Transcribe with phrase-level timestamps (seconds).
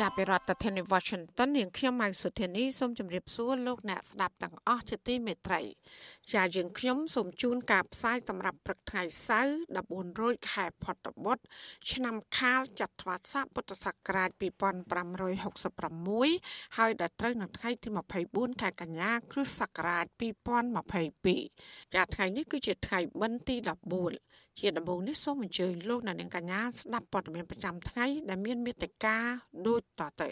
[0.00, 5.60] ចាប់ពីរដ្ឋធានី Washington នាងខ្ញុំម៉ៅសុធានីសូមជម្រាបសួរលោកអ្នកស្ដាប់ទាំងអស់ជាទីមេត្រី
[6.34, 9.52] ចាយើងខ្ញុំសូមជូនការផ្សាយសម្រាប់ព្រឹកថ្ងៃសៅរ៍
[9.84, 11.44] 14រោចខែផុតបុត្រ
[11.92, 17.88] ឆ្នាំខាលចត្វាស័កពុទ្ធសករាជ2566ហើយដល់ត្រូវនៅថ្ងៃទី
[18.24, 20.04] 24ខែកញ្ញាគ្រិស្តសករាជ
[20.80, 23.56] 2022ចាថ្ងៃនេះគឺជាថ្ងៃបិណ្ឌទី
[24.08, 29.16] 14ជាដំបូងនេះសូមអញ្ជើញលោកអ្នកនាងកញ្ញាស្ដាប់ព័ត៌មានប្រចាំថ្ងៃដែលមានមេត្តា
[29.66, 30.28] ដូចតទៅ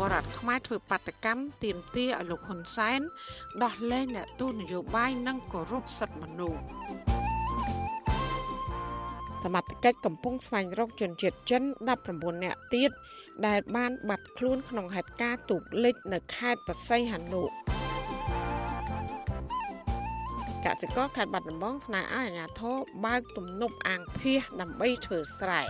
[0.00, 3.00] បរដ្ឋខ្មែរធ្វើបាតកម្មទាមទារឲ្យលោកហ៊ុនសែន
[3.62, 6.60] ដោះលែងអ្នកទូតនយោបាយនិងគោរពសិទ្ធិមនុស្ស
[9.44, 11.62] សមត្ថកិច្ចកំពុងស្វែងរកជនជាតិចិន
[12.02, 12.90] 19នាក់ទៀត
[13.46, 17.50] ដែលបានបាត់ខ្លួនក្នុងហេតុការណ៍ទូកលិចនៅខេត្តបរសៃហនុក
[20.82, 25.62] សិករខេត្តបាត់ដំបងស្នើឲ្យអាជ្ញាធរបើកទំនប់អាងភៀសដើម្បីធ្វើស្រែ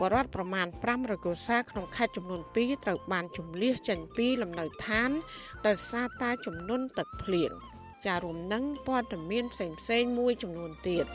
[0.00, 5.10] បរដ្ឋប្រមាណ500កុសាក្នុងខេត្តចំនួន2ត្រូវបានជំលៀសចេញពីលំនៅឋាន
[5.66, 7.50] ដោយសារតែចំនួនទឹកភ្លៀង
[8.06, 11.06] ចារួមនឹងព័ត៌មានផ្សេងៗមួយចំនួនទៀត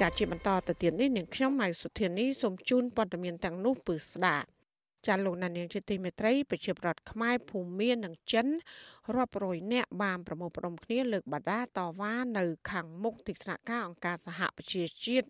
[0.00, 4.46] ចាជាបន្តទៅទៀតនេះនាងខ្ញុំម៉ៃសុធានីសូមជូនព័ត៌មានទាំងនោះពឺស្ដាប់
[5.06, 8.46] ចាលោកណានៀងជាទីមេត្រីប្រជាប្រដ្ឋខ្មែរភូមានិងចិន
[9.16, 15.26] រាប់រយនាក់បានប្រមូលផ្ដុំគ្នាលើកបដាតវ៉ានៅខាងមុខទីស្នាក់ការអង្គការសហប្រជាជាតិ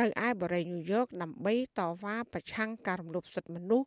[0.00, 3.86] នៅឯបរិយាញូវយ៉កដើម្បីតវ៉ាប្រឆាំងការរំលោភសិទ្ធិមនុស្ស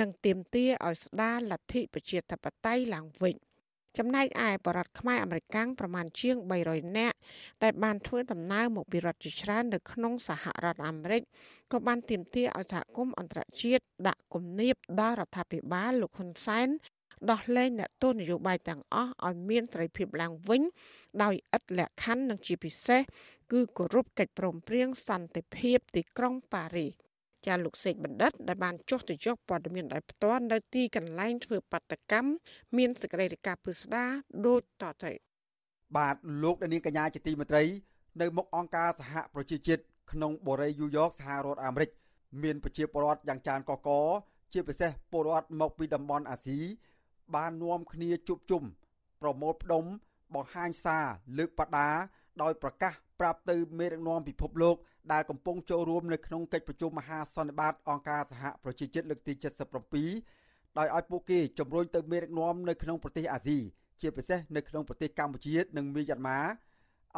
[0.00, 3.36] និងទាមទារឲ្យស្ដារលទ្ធិប្រជាធិបតេយ្យឡើងវិញ។
[3.98, 6.36] ចំណែកឯបរដ្ឋខ្មែរអមេរិកាំងប្រមាណជាង
[6.66, 7.16] 300នាក់
[7.62, 11.22] ដែលបានធ្វើដំណើរមកពីរដ្ឋជាច្រើននៅក្នុងសហរដ្ឋអាមេរិក
[11.72, 16.68] ក៏បានទាមទារឲ្យសហគមន៍អន្តរជាតិដាក់គំនាបដល់រដ្ឋាភិបាលលោកហ៊ុនសែន
[17.30, 20.62] ដោះលែងអ្នកទោសនយោបាយទាំងអស់ឲ្យមានសេរីភាពឡើងវិញ
[21.22, 23.00] ដោយឥតលក្ខខណ្ឌនិងជាពិសេស
[23.52, 26.92] គឺគោរពកិច្ចព្រមព្រៀងសន្តិភាពទីក្រុងប៉ារីស
[27.46, 32.30] ចាលោកសេកបណ្ឌិតដែលបានចុះទៅយកព័ត៌មានដោយផ្ទាល់នៅទីកន្លែងធ្វើបាតកម្ម
[32.76, 34.10] មានសេចក្តីរាយការណ៍ពិស្ដារ
[34.46, 35.12] ដូចតទៅ
[35.96, 37.62] បាទលោកដានីកញ្ញាជាទីមេត្រី
[38.20, 39.82] នៅមុខអង្គការសហប្រជាជាតិ
[40.12, 41.90] ក្នុងបូរីយូយ៉កសហរដ្ឋអាមេរិក
[42.42, 43.88] មានប្រជាពលរដ្ឋយ៉ាងច្រើនកក
[44.52, 46.58] ជាពិសេសពលរដ្ឋមកពីតំបន់អាស៊ី
[47.34, 48.62] បាននាំគ្នាជួបជុំ
[49.22, 49.84] ប្រមូលផ្ដុំ
[50.34, 51.06] បង្ហាញសារ
[51.38, 51.88] លើកបដា
[52.42, 52.92] ដោយប្រកាស
[53.22, 54.76] ប្រាប់ទៅមេដឹកនាំពិភពលោក
[55.12, 59.32] ដែលកំពុងចូលរួមនៅក្នុងកិច្ចប្រជុំមហាសន្និបាតអង្គការសហប្រជាជាតិលើកទី
[60.06, 63.58] 77ដោយឲ្យពួកគេជំរុញទៅមេដឹកនាំនៅក្នុងប្រទេសអាស៊ី
[64.00, 66.40] ជាពិសេសនៅក្នុងប្រទេសកម្ពុជានិងមីយ៉ាន់ម៉ា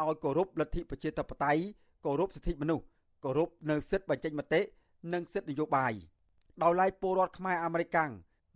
[0.03, 1.61] ឲ្យគោរពលទ្ធិប្រជាធិបតេយ្យ
[2.05, 2.83] គោរពសិទ្ធិមនុស្ស
[3.23, 4.61] គោរពនៅសិទ្ធិបញ្ចេញមតិ
[5.13, 5.93] និងសិទ្ធិនយោបាយ
[6.63, 8.11] ដោយឡែកពលរដ្ឋខ្មែរអាមេរិកាំង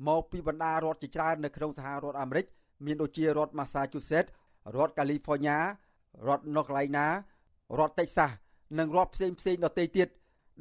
[0.08, 2.46] មកពីបណ្ដារដ្ឋជាច្រើននៅក្នុងសហរដ្ឋអាមេរិក
[2.86, 4.32] មានដូចជារដ្ឋ Massachusetts
[4.76, 5.58] រដ្ឋ California
[6.28, 7.06] រដ្ឋ North Carolina
[7.78, 8.32] រដ្ឋ Texas
[8.80, 10.08] និងរដ្ឋផ្សេងផ្សេងដទៃទៀត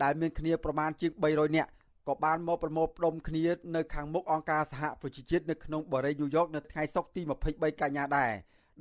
[0.02, 1.70] ដែលមានគ្នាប្រមាណជាង300នាក់
[2.08, 3.44] ក៏បានមកប្រមូលផ្ដុំគ្នា
[3.76, 8.32] នៅខាងមុខអង្គការសហប្រជាជាតិនៅក្នុងបរិយាញូវយ៉កនៅថ្ងៃសុក្រទី23កញ្ញាដែរ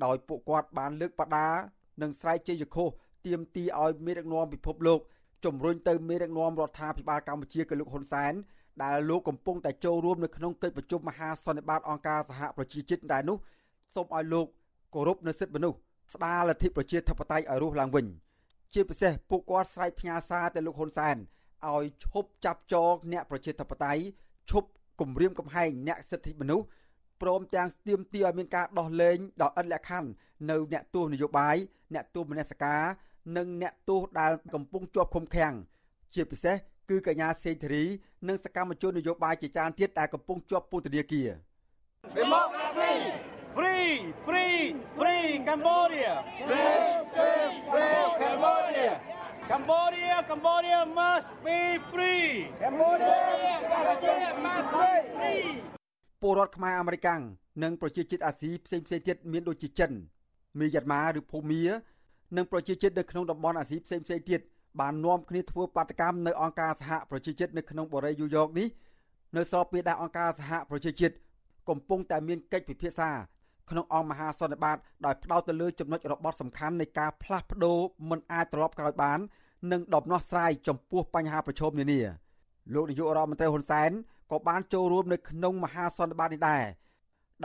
[0.03, 1.47] ដោយពួកគាត់បានលើកបដា
[2.01, 2.89] និងស្រែកជ័យឃោស
[3.25, 4.99] ទាមទារឲ្យមេដឹកនាំពិភពលោក
[5.45, 8.33] ជំរុញទៅមេដឹកនាំរដ្ឋាភិបាលកម្ពុជាគឺលោកហ៊ុនសែន
[8.83, 13.38] ដែលលោកកំពុងតែចូលរួមនៅក្នុងកិច្ចប្រជុំមហាសន្និបាតអង្គការសហប្រជាជាតិដែរនោះ
[13.95, 14.45] សូមឲ្យលោក
[14.94, 15.77] គោរពនៅសិទ្ធិមនុស្ស
[16.13, 18.07] ស្ដារលទ្ធិប្រជាធិបតេយ្យឲ្យរស់ឡើងវិញ។
[18.73, 21.18] ជាពិសេសពួកគាត់ស្រែកផ្ញើសារទៅលោកហ៊ុនសែន
[21.72, 24.01] ឲ្យឈប់ចាប់ចងអ្នកប្រជាធិបតេយ្យ
[24.51, 24.68] ឈប់
[25.01, 26.65] គំរាមកំហែងអ្នកសិទ្ធិមនុស្ស
[27.21, 30.09] ព្រមទាំងស្ទាមទារឲ្យមានការដោះលែងដោយឥតលក្ខខណ្ឌ
[30.50, 31.56] នៅអ្នកទោសនយោបាយ
[31.94, 32.81] អ្នកទោសមនសិការ
[33.38, 35.53] និងអ្នកទោសដែលកំពុងជាប់ឃុំឃាំង
[36.15, 36.56] ជាពិសេស
[36.89, 37.86] គឺកញ្ញាសេងធារី
[38.27, 41.30] និងសកម្មជននយោបាយជាច្រើនទៀតដែលកំពុងជាប់ពន្ធនាគារ
[42.18, 43.26] Democracy
[43.57, 46.13] Free Free Free Cambodia
[46.45, 46.81] Free
[47.15, 48.94] Free Free Cambodia
[49.50, 51.59] Cambodia Cambodia must be
[51.92, 53.18] free Cambodia
[53.74, 55.45] Cambodia must be free
[56.21, 57.21] ពលរដ្ឋខ្មែរអាមេរិកាំង
[57.63, 59.92] និងប្រជាជាតិអាស៊ីផ្សេងផ្សេងទៀតមានដូចជាចិន
[60.60, 61.63] មីយ៉ាន់ម៉ាឬភូមា
[62.38, 64.42] និងប្រជាជាតិនៅក្នុងតំបន់អាស៊ីផ្សេងផ្សេងទៀត
[64.80, 68.68] បាននាំគ្នាធ្វើបាតកម្មនៅអង្គការសហប្រជាជាតិនៅក្នុងបរិយាយូយ៉កនេះ
[69.36, 71.15] នៅស្របពេលដែលអង្គការសហប្រជាជាតិ
[71.69, 73.12] កំពុងតែមានកិច្ចពិភាក្សា
[73.69, 77.77] ក្នុងអង្គមហាសន្និបាតដោយផ្ដោតទៅលើចំណុចរបត់សំខាន់នៃការផ្លាស់ប្ដូរ
[78.09, 79.19] មិនអាចត្រឡប់ក្រោយបាន
[79.71, 82.01] និងដំណោះស្រាយចំពោះបញ្ហាប្រឈមនានា
[82.73, 83.91] លោកនាយករដ្ឋមន្ត្រីហ៊ុនសែន
[84.31, 86.63] ក៏បានចូលរួមនៅក្នុងមហាសន្និបាតនេះដែរ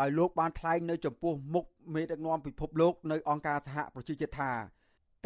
[0.01, 1.65] ដោយលោកបានថ្លែងនៅចំពោះមុខ
[1.95, 4.51] មេដឹកនាំពិភពលោកនៅអង្គការសហប្រជាជាតិថា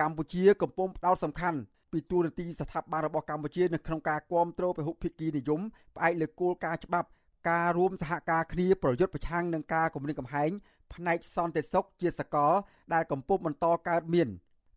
[0.01, 1.59] កម្ពុជាកំពុងផ្ដោតសំខាន់
[1.93, 5.61] ពីទូនាទីស្ថាប័នរបស់កម្ពុជានៅក្នុងការគ្រប់គ្រងពហុភាគីនិយម
[5.97, 7.09] ផ្អែកលើគោលការណ៍ច្បាប់
[7.51, 10.51] ការរួមសហការគ្នាប្រយុទ្ធប្រឆាំងនឹងការគំរាមកំហែង
[10.95, 12.53] ផ្នែកសន្តិសុខជាសកល
[12.95, 14.29] ដែលកំពុងបន្តកើតមាន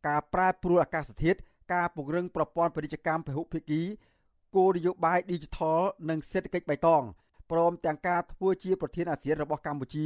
[0.08, 1.40] ការប្រែប្រួលអាកាសធាតុ
[1.74, 3.82] ការពង្រឹងប្រព័ន្ធពាណិជ្ជកម្មពហុភាគី
[4.56, 5.80] គោលនយោបាយ Digital
[6.10, 7.04] និងសេដ្ឋកិច្ចបៃតង
[7.52, 9.98] ព្រមទាំងការធ្វើជាប្រធានអាស៊ានរបស់កម្ពុជ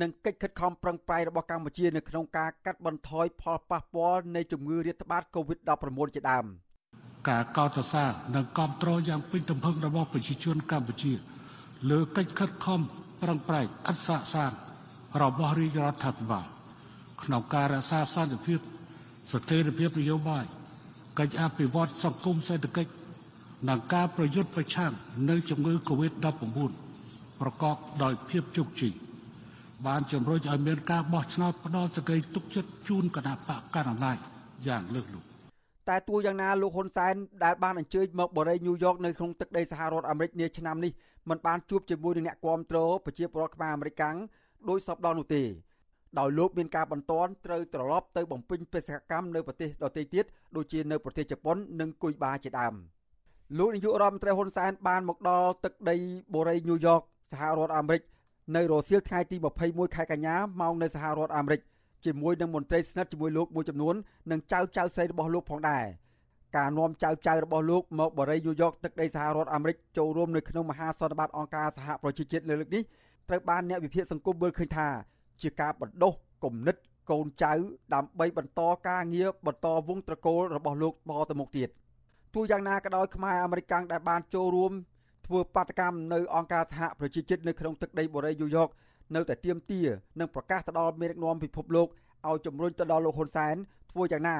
[0.00, 6.46] និងកិច្ចខិតខំប្រឹងប្រែងរបស់កម្ពុជានៅក្នុងការកាត់បន្ថយផលប៉ះពាល់នៃជំងឺរាតត្បាត COVID-19 ជាដើម
[7.28, 11.12] ការកោតសរសើរនិងគ្រប់គ្រងយ៉ាងពេញទំហឹងរបស់ប្រជាជនកម្ពុជា
[11.90, 12.80] លើកិច្ចខិតខំ
[13.22, 14.52] ប្រឹងប្រែងឥតសាកសាន
[15.22, 16.46] របស់រាជរដ្ឋាភិបាល
[17.22, 18.58] ក្នុងការរក្សាសន្តិភាព
[19.32, 20.44] ស្ថិរភាពនយោបាយ
[21.18, 22.92] កិច្ចអភិវឌ្ឍសង្គមសេដ្ឋកិច្ច
[23.68, 24.92] និងការប្រយុទ្ធប្រឆាំង
[25.28, 26.72] នឹងជំងឺ Covid-19
[27.40, 28.94] ប្រកបដោយភាពជោគជ័យ
[29.86, 34.16] បានជំរុញឲ្យមានការបោះឆ្នោតផ្ដាល់សេចក្តីទុកចិត្តជូនគណៈបកកណ្ដាលអំណាច
[34.66, 35.24] យ៉ាងលើកលុប
[35.88, 37.14] តែទោះយ៉ាងណាលោកហ៊ុនសែន
[37.44, 40.92] ដែលបានអញ្ជើញមកបរិយាញូវយ៉កនៅក្នុងទឹកដីសហរដ្ឋអាមេរិកនាឆ្នាំនេះ
[41.30, 44.16] មិនបានជួបជាមួយនឹងអ្នកគាំទ្រប្រជាពលរដ្ឋខ្មែរអាមេរិកាំង
[44.70, 45.42] ដោយសពដល់នោះទេ
[46.18, 50.24] ដោយលោកមានការបន្ទាន់ត្រូវត្រឡប់ទៅបំពេញបេសកកម្មនៅប្រទេសដទៃទៀត
[50.56, 52.74] ដូចជានៅប្រទេសជប៉ុននិងគុយបាជាដើម
[53.58, 55.96] លោកនាយករដ្ឋមន្ត្រីហ៊ុនសែនបានមកដល់ទឹកដី
[56.34, 57.00] បូរីញូវយ៉ក
[57.32, 58.02] សហរដ្ឋអាមេរិក
[58.56, 59.36] នៅរសៀលថ្ងៃទី
[59.66, 61.60] 21ខែកញ្ញាម៉ោងនៅសហរដ្ឋអាមេរិក
[62.04, 63.94] ជាមួយនឹងមន្ត្រីស្និទ្ធជាមួយលោកមួយចំនួន
[64.30, 65.84] និងចៅចៅស្រីរបស់លោកផងដែរ
[66.56, 72.82] ការនាំចៅចៅរបស់លោកមកបរិយាញូវយ៉កទឹកដីសហរដ្ឋអាមេរិកចូលរួមនៅក្នុងមហាសន្និបាតអង្គការសហប្រជាជាតិលើកនេះ
[73.28, 74.88] ត្រូវបានអ្នកវិភាគសង្គមមើលឃើញថា
[75.42, 76.12] ជាការបណ្ដុះ
[76.44, 76.76] គំនិត
[77.10, 77.52] កូនចៅ
[77.94, 80.96] ដើម្បីបន្តការងារបន្តវងត្រកូលរបស់លោកត
[81.30, 81.68] ទៅមុខទៀត
[82.34, 84.72] ទោះយ៉ាងណាក៏ដោយខ្មែរអាមេរិកដែលបានចូលរួម
[85.26, 88.68] ធ្វើបាតកម្មនៅអង្គការសហប្រជាជាតិនៅក្នុងទឹកដីបូរីញូវយ៉ក
[89.14, 89.80] នៅតែទៀមទា
[90.20, 91.88] និងប្រកាសទៅដល់មេដឹកនាំពិភពលោក
[92.28, 93.56] ឲ្យជំរុញទៅដល់លោកហ៊ុនសែន
[93.92, 94.36] ធ្វើយ៉ាងណា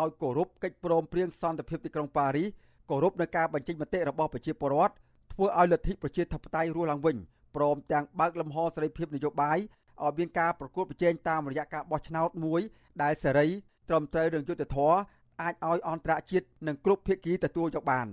[0.00, 2.48] ឲ្យគោរពកិច្ចព្រមព្រៀងសន្តិភាពទីក្រុងប៉ារីស
[2.90, 4.94] គោរពនៅការបញ្ចេញមតិរបស់ប្រជាពលរដ្ឋ
[5.32, 7.16] ធ្វើឲ្យលទ្ធិប្រជាធិបតេយ្យរស់ឡើងវិញ
[7.56, 9.58] ព្រមទាំងបើកលំហសេរីភាពនយោបាយ
[10.02, 12.60] ឲ្យមានការប្រកួតប្រជែងតាមរយៈការបោះឆ្នោតមួយ
[13.02, 13.48] ដែលសេរី
[13.88, 14.96] ត្រឹមត្រូវនឹងយុត្តិធម៌
[15.42, 18.06] អាចឲ្យអន្តរជាតិនិងគ្រប់ភាគីទទួលយកបាន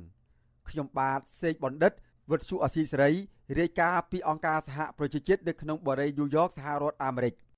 [0.69, 1.93] ខ្ញុំបាទសេកបណ្ឌិត
[2.31, 3.11] វិទ្យុអស៊ីសេរី
[3.59, 7.33] រាយការណ៍ពីអង្គការសហប្រជាជាតិនៅក្នុងបរិយាញូវយ៉កសហរដ្ឋអាមេរិក។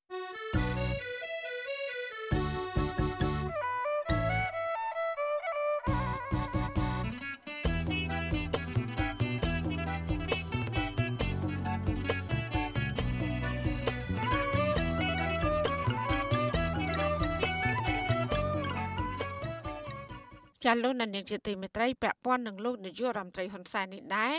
[20.74, 24.36] ចាលោកនាយកជាទីមេត្រីពាក់ព័ន្ធនឹងលោកនាយករដ្ឋមន្ត្រីហ៊ុនសែននេះដែរ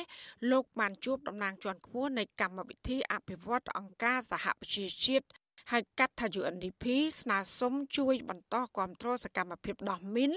[0.50, 5.26] លោកបានជួបតំណាងជាន់ខ្ពស់នៃកម្មវិធីអភិវឌ្ឍអង្គការសហប្រជាជាតិ
[5.72, 6.84] ហៅកាត់ថា UNDP
[7.20, 10.32] ស្នើសុំជួយ បន្តគ្រប់គ្រងសកម្មភាពដោះមីន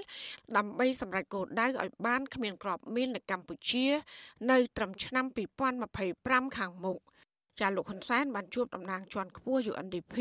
[0.56, 3.86] ដើម្បីសម្រេចគោលដៅឲ្យបានគ្មានក្របមីននៅកម្ពុជា
[4.50, 5.24] នៅត្រឹមឆ្នាំ
[5.90, 6.98] 2025ខាងមុខ។
[7.60, 10.14] ចាលោកហ៊ុនសែនបានជួបតំណាងជាន់ខ្ពស់ UNDP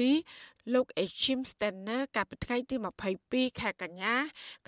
[0.74, 2.75] លោក Echim Steiner កាលពីថ្ងៃទី
[3.17, 4.15] 22ខែកញ្ញា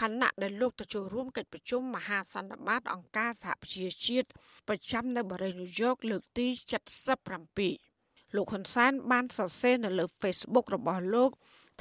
[0.02, 4.28] ខណៈដែលលោកទៅចូលរួមកិច្ចប្រជុំមហាសន្និបាតអង្គការសហប្រជាជាតិ
[4.68, 6.48] ប្រចាំនៅបរិយាញូវយ៉កលើកទី
[7.62, 11.32] 77លោកហ៊ុនសែនបានសរសេរនៅលើ Facebook របស់លោក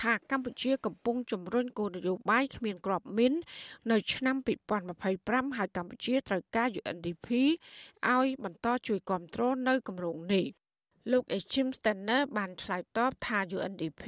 [0.03, 3.35] ថាកម្ពុជាកំពុងជំរុញគោលនយោបាយគ្មានក្របមីន
[3.91, 4.37] នៅឆ្នាំ
[4.97, 7.29] 2025ហើយកម្ពុជាត្រូវការ UNDP
[8.15, 10.47] ឲ្យបន្តជួយគ្រប់គ្រងនៅគម្រោងនេះ
[11.11, 14.03] លោក Echim Steiner បានឆ្លើយតបថា UNDP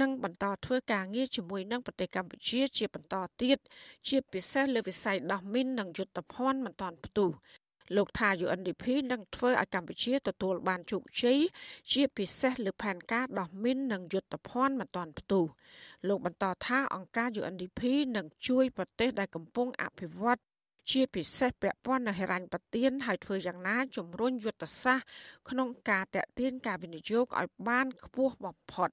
[0.00, 3.58] នឹងបន្តធ្វើការងារជាមួយនឹងប្រទេសកម្ពុជាជាបន្តទៀត
[4.08, 7.30] ជាពិសេសលើវិស័យដោះមីននិងយុទ្ធភ័ណ្ឌមិនទាន់ផ្ទុះ
[7.96, 11.38] លោកថា UNDP នឹងធ្វើឲ្យកម្ពុជាទទួលបានជោគជ័យ
[11.92, 15.44] ជាពិសេសលើផែនការដោះមីននិងយុទ្ធភ័ណ្ឌមិនទាន់ផ្ទុះ
[16.08, 17.80] លោកបន្តថាអង្គការ UNDP
[18.16, 20.40] នឹងជួយប្រទេសដែលកំពុងអភិវឌ្ឍ
[20.90, 25.06] ជាពិសេសពាក់ព័ន្ធនឹងហិរញ្ញប្បទានហើយធ្វើយ៉ាងណាជំរុញយុទ្ធសាស្ត្រ
[25.50, 28.90] ក្នុងការតេទៀនការវិនិយោគឲ្យបានខ្ពស់បំផុត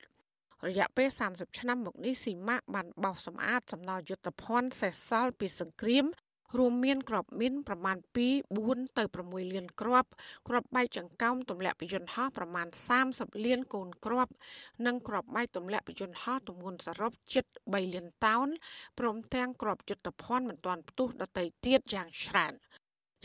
[0.68, 6.06] រយៈពេល30ឆ្នាំមកនេះស៊ីម៉ាក់បានបោសសម្អាតសំណល់យុទ្ធភ័ណ្ឌសេសសល់ពីសង្គ្រាម
[6.58, 8.28] រួមមានក្របមីនប្រមាណពី
[8.64, 10.10] 4ទៅ6លានគ្រាប់
[10.48, 12.68] គ្រាប់បែកចង្កោមទម្លាក់ពីយន្តហោះប្រមាណ
[13.06, 14.32] 30លានកូនគ្រាប់
[14.86, 18.48] និងគ្រាប់បែកទម្លាក់ពីយន្តហោះទម្ងន់សរុបជិត3លានតោន
[19.00, 22.54] ព្រមទាំងគ្រាប់យុទ្ធភ័ណ្ឌមិនទាន់ផ្ទុះដទៃទៀតយ៉ាងច្រើន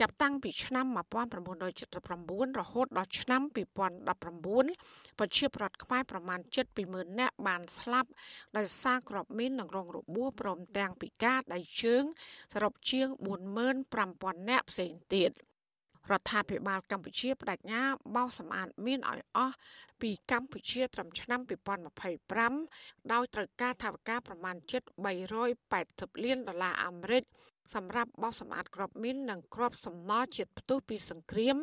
[0.01, 3.43] ចាប់តាំងពីឆ្នាំ1979រហូតដល់ឆ្នាំ
[4.07, 6.41] 2019ប្រជាប្រដ្ឋខ្មែរប្រមាណ
[6.81, 8.11] 720,000នាក់បានស្លាប់
[8.57, 12.05] ដោយសារគ្រាប់មីននិងរងរបួសព្រមទាំងពិការដៃជើង
[12.55, 13.09] សរុបជាង
[13.79, 15.31] 45,000នាក់ផ្សេងទៀត
[16.11, 17.83] រដ្ឋាភិបាលកម្ពុជាបដិញ្ញា
[18.17, 19.57] បោសសម្អាតមានឲ្យអស់
[20.01, 21.41] ពីកម្ពុជាត្រឹមឆ្នាំ
[22.27, 24.83] 2025ដោយត្រូវការថវិកាប្រមាណជិត
[25.53, 27.25] 380លានដុល្លារអាមេរិក
[27.75, 31.57] សម្រាប់បោសសម្អាតក្របមីននិងក្របសំណល់ជាតិផ្ទុះពីសង្គ្រាម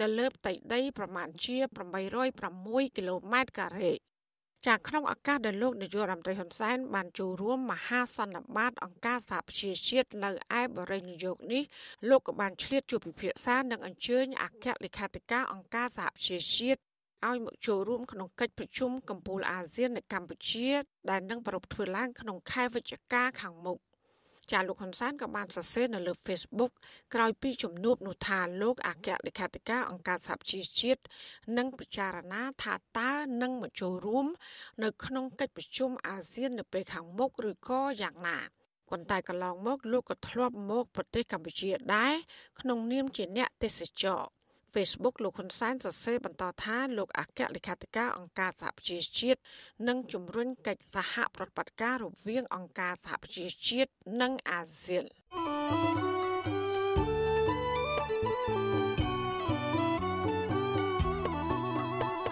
[0.00, 1.56] នៅលើផ្ទៃដី ប្រមាណជា
[2.26, 3.92] 806គីឡូម៉ែត្រការ៉េ
[4.66, 10.30] ចាក្នុងឱកាសដែលលោកនាយករដ្ឋមន្ត្រីហ៊ុនសែនបានចូលរួមមហាសន្និបាតអង្គការសហប្រជាជាតិនៅ
[10.60, 11.62] ឯបរិយានាយកនេះ
[12.08, 16.80] លោកក៏បានឆ្លៀតជួបពិភាក្សានិងអញ្ជើញអគ្គលេខាធិការអង្គការសហប្រជាជាតិ
[17.28, 20.68] ឲ្យមកចូលរួមក្នុងកិច្ចប្រជុំកម្ពុជាអាស៊ាននៅកម្ពុជា
[21.10, 23.78] ដែលនឹងប្រារព្ធធ្វើឡើងក្នុងខែវិច្ឆិកាខាងមុខ
[24.52, 26.72] ចាលោកហ៊ុនសែនក៏បានសរសេរនៅលើ Facebook
[27.14, 31.02] ក្រោយពីជំនួបនោះថាលោកអគ្គលេខាធិការអង្គការសហប្រជាជាតិ
[31.58, 34.26] នឹងពិចារណាថាតើនឹងមកចូលរួម
[34.82, 38.38] នៅក្នុងកិច្ចប្រជុំអាស៊ាននៅពេលខាងមុខឬក៏យ៉ាងណា
[38.90, 42.14] ប៉ុន្តែកន្លងមកលោកក៏ធ្លាប់មកប្រទេសកម្ពុជាដែរ
[42.60, 44.22] ក្នុងនាមជាអ្នកទេសចរ
[44.74, 49.40] Facebook លោកហ៊ុនសែនសរសេរបន្តថាលោកអគ្គលេខាធិការអង្គការសហប្រជាជាតិ
[49.88, 53.90] នឹងជំរុញកិច្ចសហប្រតិបត្តិការរវាងអង្គការសហប្រជាជាតិ
[54.22, 55.04] និងអាស៊ាន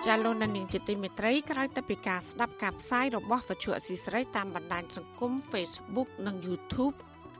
[0.06, 6.96] ចាលោកនាងជាទីមេត្រីក្រោយទៅពីការស្ដាប់ការផ្សាយរបស់វិទ្យុអសីស្រីតាមបណ្ដាញសង្គម Facebook និង YouTube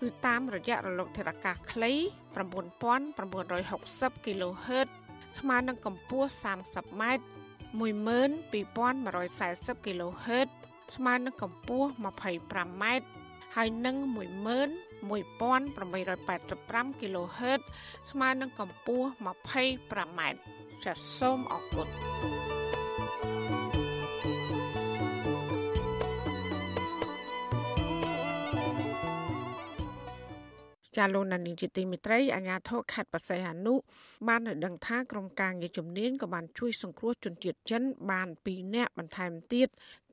[0.00, 1.92] គឺតាមរយៈរលកធាតុអាកាសខ្លី
[2.74, 4.88] 9960 kHz
[5.38, 6.28] ស្មើនឹងកម្ពស់
[6.64, 7.24] 30ម៉ែត្រ
[7.80, 10.48] 12140 kHz
[10.96, 11.88] ស្មើនឹងកម្ពស់
[12.34, 13.06] 25ម៉ែត្រ
[13.56, 17.60] ហើយនឹង11885 kHz
[18.10, 19.06] ស្មើនឹងកម្ពស់
[19.62, 20.38] 25ម៉ែត្រ
[20.84, 21.88] ចាសសូមអរគុណ
[30.96, 33.74] ចាលោកណានីជាទីមេត្រីអាជ្ញាធរខេត្តបរសៃអនុ
[34.28, 39.68] បានឲ្យដឹងថាក្រុមការងារជំនាញក៏បានជួយសង្គ្រោះជនជាតិចិនបាន2នាក់បន្ថែមទៀត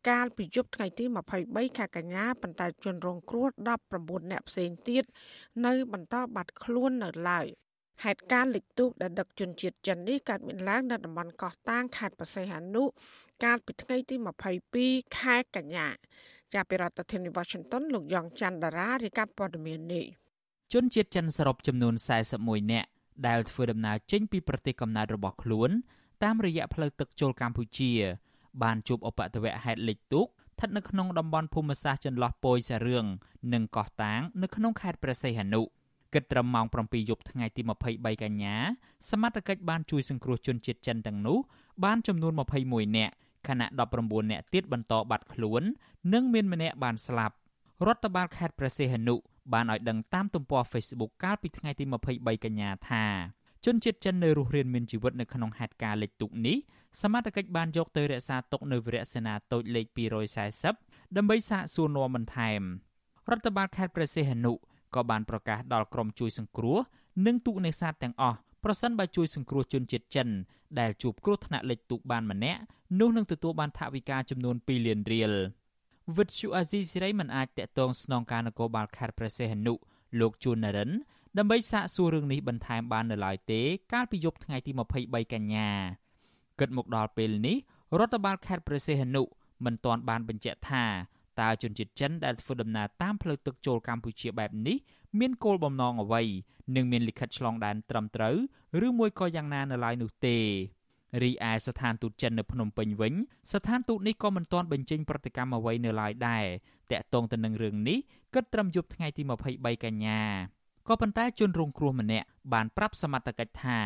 [0.10, 1.06] កាលពីយប់ថ្ងៃទី
[1.42, 3.48] 23ខែកញ្ញាប៉ុន្តែជនរងគ្រោះ
[3.90, 5.04] 19នាក់ផ្សេងទៀត
[5.66, 7.48] នៅ បន្តបាត់ខ្លួននៅឡើយ
[8.04, 12.84] ហេតុការណ៍លិចទូកដែលដឹកជនជាតិចិននេះកើតមានឡើងនៅតំបន់កោះតាងខេត្តបរសៃអនុ
[13.44, 14.16] កាលពីថ្ងៃទី
[14.66, 15.88] 22ខែកញ្ញា
[16.54, 20.06] ចាប់ពីរដ្ឋធានី Washington លោកយ៉ងច័ន្ទដារារាយការណ៍ព័ត៌មាននេះ
[20.74, 21.94] ជនជាតិចិនសរុបចំនួន
[22.34, 22.88] 41នាក់
[23.28, 25.70] ដែលធ្វើដំណើរចេញពីប្រទេសកំណើតរបស់ខ្លួន
[26.24, 27.92] តាមរយៈផ្លូវទឹកចូលកម្ពុជា
[28.64, 33.06] បានជួបឧបទ្ទវហេតុលិចទូកស្ថិតនៅក្នុងតំបន់ភូមិសាស្ត្រចន្លោះពយសារឿង
[33.54, 35.62] និងកោះតាង នៅក្នុងខេត្តព្រះសីហនុ
[36.14, 37.62] គិតត្រឹមម៉ោង7យប់ថ្ងៃទី
[37.92, 38.56] 23កញ្ញា
[39.10, 41.38] សមត្ថកិច្ចបានជួយសង្គ្រោះជនជាតិចិនទាំងនោះ
[41.84, 42.34] បានចំនួន
[42.66, 43.14] 21នាក់
[43.48, 43.68] ខណៈ
[44.00, 45.62] 19នាក់ទៀតបន្តបាត់ខ្លួន
[46.14, 47.36] និងមានម្នាក់បានស្លាប់
[47.88, 49.18] រដ្ឋបាលខេត្តព្រះសីហនុ
[49.54, 51.84] បានឲ្យដឹងតាមទំព័រ Facebook កាលពីថ្ងៃទី
[52.16, 53.06] 23កញ្ញាថា
[53.66, 56.58] ជនជាតិចិននៅរស់រានមានជីវិតនៅក្នុងហេតុការណ៍លិចទូកនេះ
[57.02, 59.86] សមត្ថកិច្ចបានយកទៅរក្សាទុកនៅវរៈសេនាតូចលេខ
[60.52, 62.62] 240ដើម្បីសាកសួរនាំបន្ថែម
[63.32, 64.54] រដ្ឋបាលខេត្តព្រះសីហនុ
[64.96, 66.78] ក៏បានប្រកាសដល់ក្រុមជួយសង្គ្រោះ
[67.26, 70.30] និងទូកនេសាទទាំងអស់ប្រសិនបើជួយសង្គ្រោះជនជាតិចិន
[70.80, 72.62] ដែលជួបគ្រោះថ្នាក់លិចទូកបានម្នាក់
[73.00, 75.34] នោះនឹងទទួលបានថវិកាចំនួន2លានរៀល។
[76.18, 79.74] វិទ្យុអាស៊ីសេរីមិនអាចតាក់ទងស្នងការនគរបាលខេត្តព្រះសីហនុ
[80.20, 80.92] លោកជួននរិន
[81.38, 83.62] ដើម្បីសាកសួររឿងនេះបន្ថែមបាននៅឡើយទេ
[83.94, 85.70] កាលពីយប់ថ្ងៃទី23កញ្ញា
[86.60, 87.58] គិតមកដល់ពេលនេះ
[88.00, 89.24] រដ្ឋបាលខេត្តព្រះសីហនុ
[89.66, 90.86] មិនទាន់បានបញ្ជាក់ថា
[91.42, 94.78] តើជនជាតិចិនដែលធ្វើដំណើរតាមផ្លូវទឹកចូលកម្ពុជាបែបនេះ
[95.20, 96.22] មានគោលបំណងអ្វី
[96.76, 98.36] និងមានលិខិតឆ្លងដែនត្រឹមត្រូវ
[98.88, 100.38] ឬមួយក៏យ៉ាងណានៅឡើយនោះទេ
[101.22, 103.14] រីឯស្ថានទូតចិននៅភ្នំពេញវិញ
[103.52, 106.46] ស្ថានទូតនេះក៏មិនទាន់បញ្ចេញប្រតិកម្មអ្វីនៅឡើយដែរ
[106.92, 107.98] តាក់ទងទៅនឹងរឿងនេះ
[108.34, 109.22] គិតត្រឹមយប់ថ្ងៃទី
[109.54, 110.22] 23កញ្ញា
[110.88, 113.80] ក៏ប៉ុន្តែជនរងគ្រោះម្នាក់បានប្រាប់សមត្ថកិច្ចថា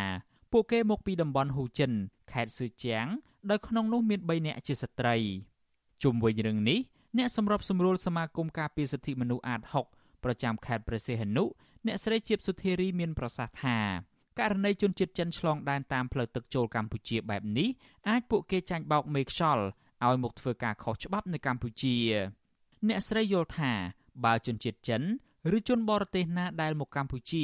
[0.52, 1.92] ពួកគេមកពីតំបន់ហ៊ូចិន
[2.32, 3.06] ខេត្តស៊ឺជាង
[3.50, 5.16] ដោយក្នុងនោះមាន3នាក់ជាស្ត្រី
[6.04, 6.80] ជុំវិញរឿងនេះ
[7.18, 9.62] អ្នកសម្របសម្រួលសមាគមការពារសិទ្ធិមនុស្សអាត
[9.94, 11.44] 6ប្រចាំខេត្តព្រះសីហនុ
[11.86, 13.78] អ្នកស្រីជាបសុធារីមានប្រសាសន៍ថា
[14.40, 17.70] ករណីជនជាតិចិនឆ្លងដែនតាមផ្លូវទឹកចូលកម្ពុជាបែបនេះ
[18.10, 19.64] អាចពួកគេចាញ់បោកមេខ្យល់
[20.06, 21.96] ឲ្យមកធ្វើការខុសច្បាប់នៅកម្ពុជា
[22.88, 23.72] អ្នកស្រីយល់ថា
[24.26, 25.02] បើជនជាតិចិន
[25.58, 27.44] ឬជនបរទេសណាដែលមកកម្ពុជា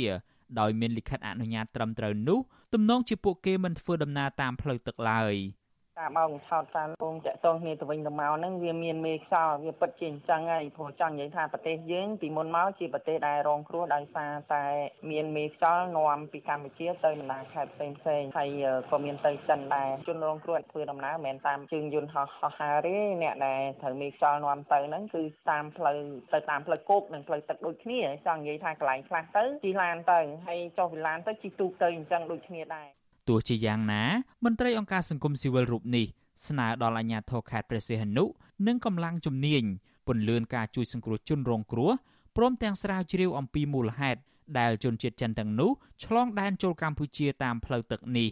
[0.59, 2.39] ដោយមានលិខិតអនុញ្ញាតត្រឹមត្រូវនោះ
[2.73, 5.33] ទំនងជាពួកគេមិនធ្វើដំណើរតាមផ្លូវទឹកឡើយ។
[5.99, 14.65] ការបោកឆោតតាមពងតាក់ទងគ្នាទៅវិញទៅមកហ្នឹងវាមានមេខ្យល់វាពិតជាអញ្ចឹងហើយព្រោះចង់និយាយថាប្រទេសយើងពីមុនមកជាប្រទេសដែលរងគ្រោះដោយសារតែ
[15.11, 18.49] មានមេខ្យល់នាំពីកម្ពុជាទៅបណ្ដាខេត្តផ្សេងផ្សេងហើយ
[18.91, 25.97] ក៏មានទៅចិនដែរជនរងគ្រោះធ្វើដំណើរមិនមែនតាមជើងយន្តហោះហោះហើរទេអ្នកដែលត្រូវមេខ្យល់នាំទៅហ្នឹងគឺតាមផ្លូវ
[26.33, 34.03] ទៅតាមផ្លូវគោកនិងផ្លូវទឹកដូចគ្នាចង់និយាយថាកន្លែងខ្លះទៅជិះឡានទៅហើយចុះវិឡានទៅជិះទូកទៅអញ្ចឹងដូចគ្នាដែរ ទោះជាយ៉ាងណា
[34.45, 36.05] មន្ត្រីអង្គការសង្គមស៊ីវិលរូបនេះ
[36.47, 38.25] ស្នើដល់អាជ្ញាធរខេត្តព្រះសីហនុ
[38.67, 39.63] និងកម្លាំងជំនាញ
[40.07, 41.91] ពន្លឿនការជួយសង្គ្រោះជនរងគ្រោះ
[42.37, 44.19] ព្រមទាំងស្រាវជ្រាវអំពីមូលហេតុ
[44.59, 45.71] ដែលជនជាតិចិនទាំងនោះ
[46.05, 48.29] ឆ្លងដែនចូលកម្ពុជាតាមផ្លូវទឹកនេះ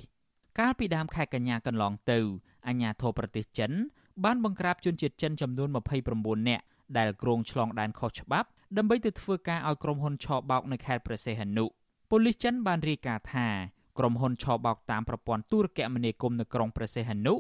[0.60, 2.20] កាលពីដើមខែកញ្ញាកន្លងទៅ
[2.68, 3.72] អាជ្ញាធរប្រទេសចិន
[4.24, 5.70] បានបង្ក្រាបជនជាតិចិនចំនួន
[6.08, 6.64] 29នាក់
[6.98, 11.66] ដែលគ្រងឆ្លងដែនខុសច្បាប់ដើម្បីទៅធ្វើការឲ្យក្រុមហ៊ុនឆបោកនៅខេត្តព្រះសីហនុ
[12.10, 13.48] ប៉ូលីសចិនបានរាយការណ៍ថា
[13.98, 17.34] ក្រុមហ៊ុនឆបោកតាមប្រព័ន្ធទូរគមនាគមន៍នៅក្រុងព្រះសីហនុ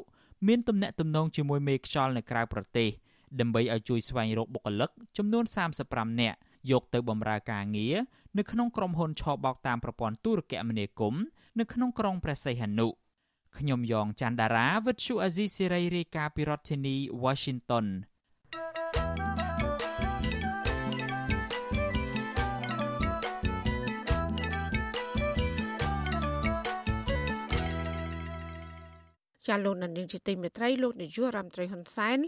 [0.47, 2.89] មានទំនាក់ទំនងជាមួយមេខ្យល់នៅក្រៅប្រទេស
[3.39, 5.43] ដើម្បីឲ្យជួយស្វែងរកបុគ្គលិកចំនួន
[5.83, 6.37] 35នាក់
[6.71, 7.95] យកទៅបម្រើការងារ
[8.37, 11.23] នៅក្នុងក្រុមហ៊ុនឆបោកតាមប្រព័ន្ធទូរគមនាគមន៍
[11.59, 12.87] នៅក្នុងក្រុងព្រះសីហនុ
[13.57, 17.85] ខ្ញុំយ៉ងច័ន្ទដារាវិទ្យុអាស៊ីសេរីរាយការណ៍ពីរដ្ឋធានី Washington
[29.47, 32.19] ចាលោកនាងជាទីមេត្រីលោកនាយករដ្ឋមន្ត្រីហ៊ុនសែន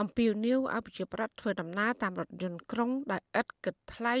[0.00, 4.14] អំពាវនាវឲ្យប្រជាប្រដ្ឋធ្វើដំណើរតាមរថយន្តក្រុងដែលឥតគិតថ្លៃ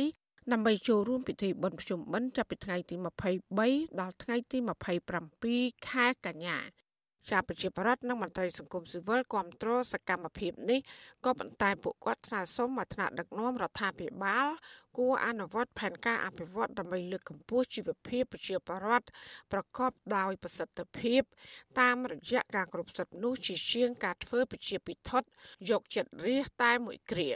[0.52, 2.94] ដើម្បីចូលរួមពិធីបុណ្យភ្ជុំបិណ្ឌចាប់ពីថ្ងៃទី
[3.46, 4.58] 23ដល់ថ្ងៃទី
[5.26, 6.58] 27ខែកញ្ញា
[7.28, 10.80] ជាប្រជាប្រដ្ឋនិងមន្ត្រីសង្គមស៊ីវិលគ្រប់គ្រងសកម្មភាពនេះ
[11.24, 14.48] ក៏ប៉ុន្តែពួកគាត់ស្នើសុំឲ្យថ្នាក់ដឹកនាំរដ្ឋាភិបាល
[14.98, 19.06] គួរអនុវត្តផែនការអភិវឌ្ឍដើម្បីលើកកម្ពស់ជីវភាពប្រជាពលរដ្ឋ
[19.52, 21.22] ប្រកបដោយប្រសិទ្ធភាព
[21.80, 25.12] តាមរយៈការគ្រប់សិទ្ធិមនុស្សជាជាងការធ្វើប្រជាពិធ
[25.70, 27.30] យកចិត្តរាសតែមួយគ្រា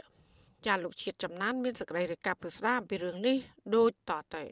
[0.65, 3.37] ចាលោកជាតិចំណានមានសេចក្តីរាយការណ៍ពិស្ដារអំពីរឿងនេះ
[3.75, 4.43] ដូចតទៅ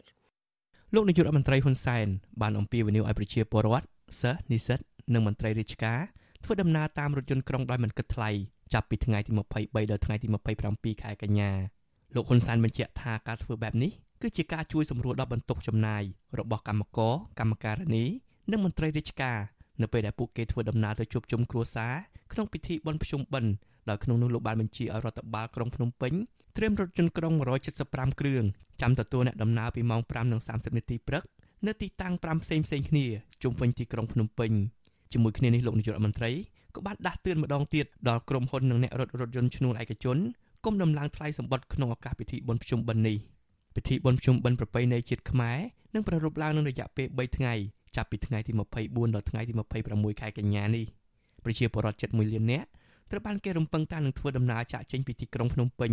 [0.95, 2.07] លោកនាយករដ្ឋមន្ត្រីហ៊ុនសែន
[2.41, 3.85] បានអំពាវនាវឲ្យប្រជាពលរដ្ឋ
[4.21, 4.79] សិស្សនិស្សិត
[5.13, 5.99] និងមន្ត្រីរាជការ
[6.43, 8.29] ធ្វើដំណើរតាមរថយន្តក្រុងដោយមិនគិតថ្លៃ
[8.73, 10.27] ចាប់ពីថ្ងៃទី23ដល់ថ្ងៃទី
[10.65, 11.51] 27ខែកញ្ញា
[12.15, 16.03] លោកហ៊ុនសែនបញ្ជាក់ថាការធ្វើបែបនេះគឺជាការជួយសម្រួលដល់បន្ទុកចំណាយ
[16.39, 18.05] របស់កម្មករកម្មការិនី
[18.51, 19.37] និងមន្ត្រីរាជការ
[19.81, 21.93] នៅពេលដែលពួកគេធ្វើដំណើរទៅជួបជុំគ្រួសារ
[22.33, 23.51] ក្នុងពិធីបុណ្យភ្ជុំបិណ្ឌ
[23.89, 26.13] ដោយក្នុងនោះលោកបានបញ្ជាឲ្យរដ្ឋបាលក្រុងភ្នំពេញ
[26.57, 27.33] ត្រៀមរថយន្តក្រុង
[27.77, 28.43] 175គ្រឿង
[28.81, 30.01] ចាំទទួលអ្នកដំណើរពីម៉ោង
[30.39, 31.23] 5:30នាទីព្រឹក
[31.67, 33.05] នៅទីតាំង5ផ្សេងៗគ្នា
[33.43, 34.51] ជុំវិញទីក្រុងភ្នំពេញ
[35.13, 36.31] ជាមួយគ្នានេះលោកនាយករដ្ឋមន្ត្រី
[36.75, 40.17] ក៏បានដាស់តឿនម្ដងទៀតដល់ក្រុមហ៊ុននិងអ្នករត់រថយន្តឈ្នួលឯកជន
[40.65, 43.17] គុំដំឡើងថ្លៃសម្បត្តិក្នុងឱកាសពិធីបុណ្យភ្ជុំបិណ្ឌនេះ
[43.75, 45.57] ពិធីបុណ្យភ្ជុំបិណ្ឌប្រពៃណីជាតិខ្មែរ
[45.93, 47.53] នឹងប្រារព្ធឡើងក្នុងរយៈពេល3ថ្ងៃ
[47.95, 48.51] ចាប់ពីថ្ងៃទី
[48.83, 49.53] 24ដល់ថ្ងៃទី
[49.87, 50.85] 26ខែកញ្ញានេះ
[51.43, 52.67] ប្រជាពលរដ្ឋជិត1លាននាក់
[53.11, 55.91] ត្រូវបានគេរំពឹងថានឹងធ្វើដំណើរចាក់ចេញពីទីក្រុងភ្នំពេញ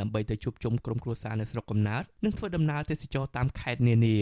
[0.00, 4.16] ដើម្បីទៅជួបជុំក្រុមគ្រួសារនៅស្រុកកំណើតនិងធ្វើដំណើរទេសចរតាមខេត្តនានា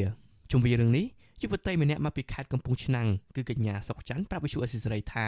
[0.50, 1.07] ជុំវិញរឿងនេះ
[1.40, 5.27] យុវតីម្នាក់មកពីខេត្តកំពង់ឆ្នាំងគឺកញ្ញាសុកច័ន្ទប្រាប់វិសុអេស៊ីសរ៉ៃថា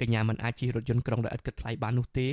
[0.00, 2.28] កញ្ញាមិនអាចជិះរថយន្តក្រុងដោយឥតគិតថ្លៃបាននោះទេ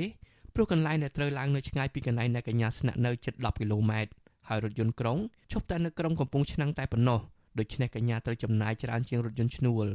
[0.54, 4.12] ព្រោះកន្លែងដែលត្រូវឡើងនៅឆ្ងាយពីកន្លែងដែលកញ្ញាស្នាក់នៅជិត10គីឡូម៉ែត្រ
[4.48, 5.18] ហើយរថយន្តក្រុង
[5.52, 7.20] ឈប់តែនៅក្រុងកំពង់ឆ្នាំងតែប៉ុណ្ណោះ
[7.58, 9.86] ដូច្នេះកញ្ញាត្រូវចំណាយច្រើនជាងរថយន្តឈ្នួល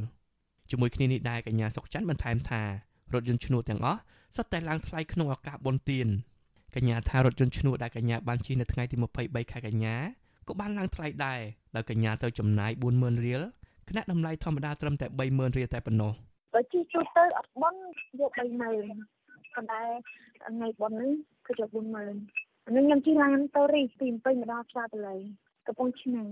[0.70, 2.62] ជាមួយគ្នានេះដែរកញ្ញាសុកច័ន្ទបន្ថែមថា
[3.14, 4.00] រថយន្តឈ្នួលទាំងអស់
[4.36, 6.08] សុទ្ធតែឡើងថ្លៃក្នុងឱកាសបុណ្យទាន
[6.76, 9.96] កញ្ញាថារថយន្តឈ្នួលដែលកញ្ញាបានជិះនៅថ្ងៃទី23ខែកញ្ញា
[10.48, 11.40] ក៏បានឡើងថ្លៃដែរ
[11.76, 13.42] ដោយកញ្ញាទៅចំណាយ40000រៀល
[13.90, 16.14] គណៈតម្លៃធម្មតាត្រឹមតែ30000រៀលតែប៉ុណ្ណោះ
[16.54, 17.80] បើជិះជួសទៅអត់បន់
[18.20, 18.32] យក
[18.94, 19.82] 30000ប៉ុន្តែ
[20.46, 21.12] ថ្ងៃបន់នេះ
[21.46, 25.16] គឺយក40000អានេះខ្ញុំជិះឡានទៅរីពីពេញមកដល់ផ្សារតលៃ
[25.68, 26.30] កំពង់ឆ្នាំង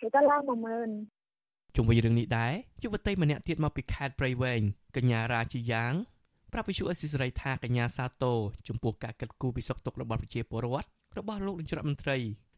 [0.00, 0.42] គឺតែឡើង
[1.08, 4.60] 10000ជុំវិញរឿងនេះដែរយុវតីម្នាក់ទៀតមកពីខេត្តព្រៃវែង
[4.96, 5.92] កញ្ញារាជាយ៉ាង
[6.52, 12.16] ប្រាប់វិសុអេស៊ីសរ៉ៃថាកញ្ញាសាទរចំពោះការកាត់គូពីសុខទុក្ខរបស់ប្រជាពលរដ្ឋរបស់លោកនាយករដ្ឋមន្ត្រី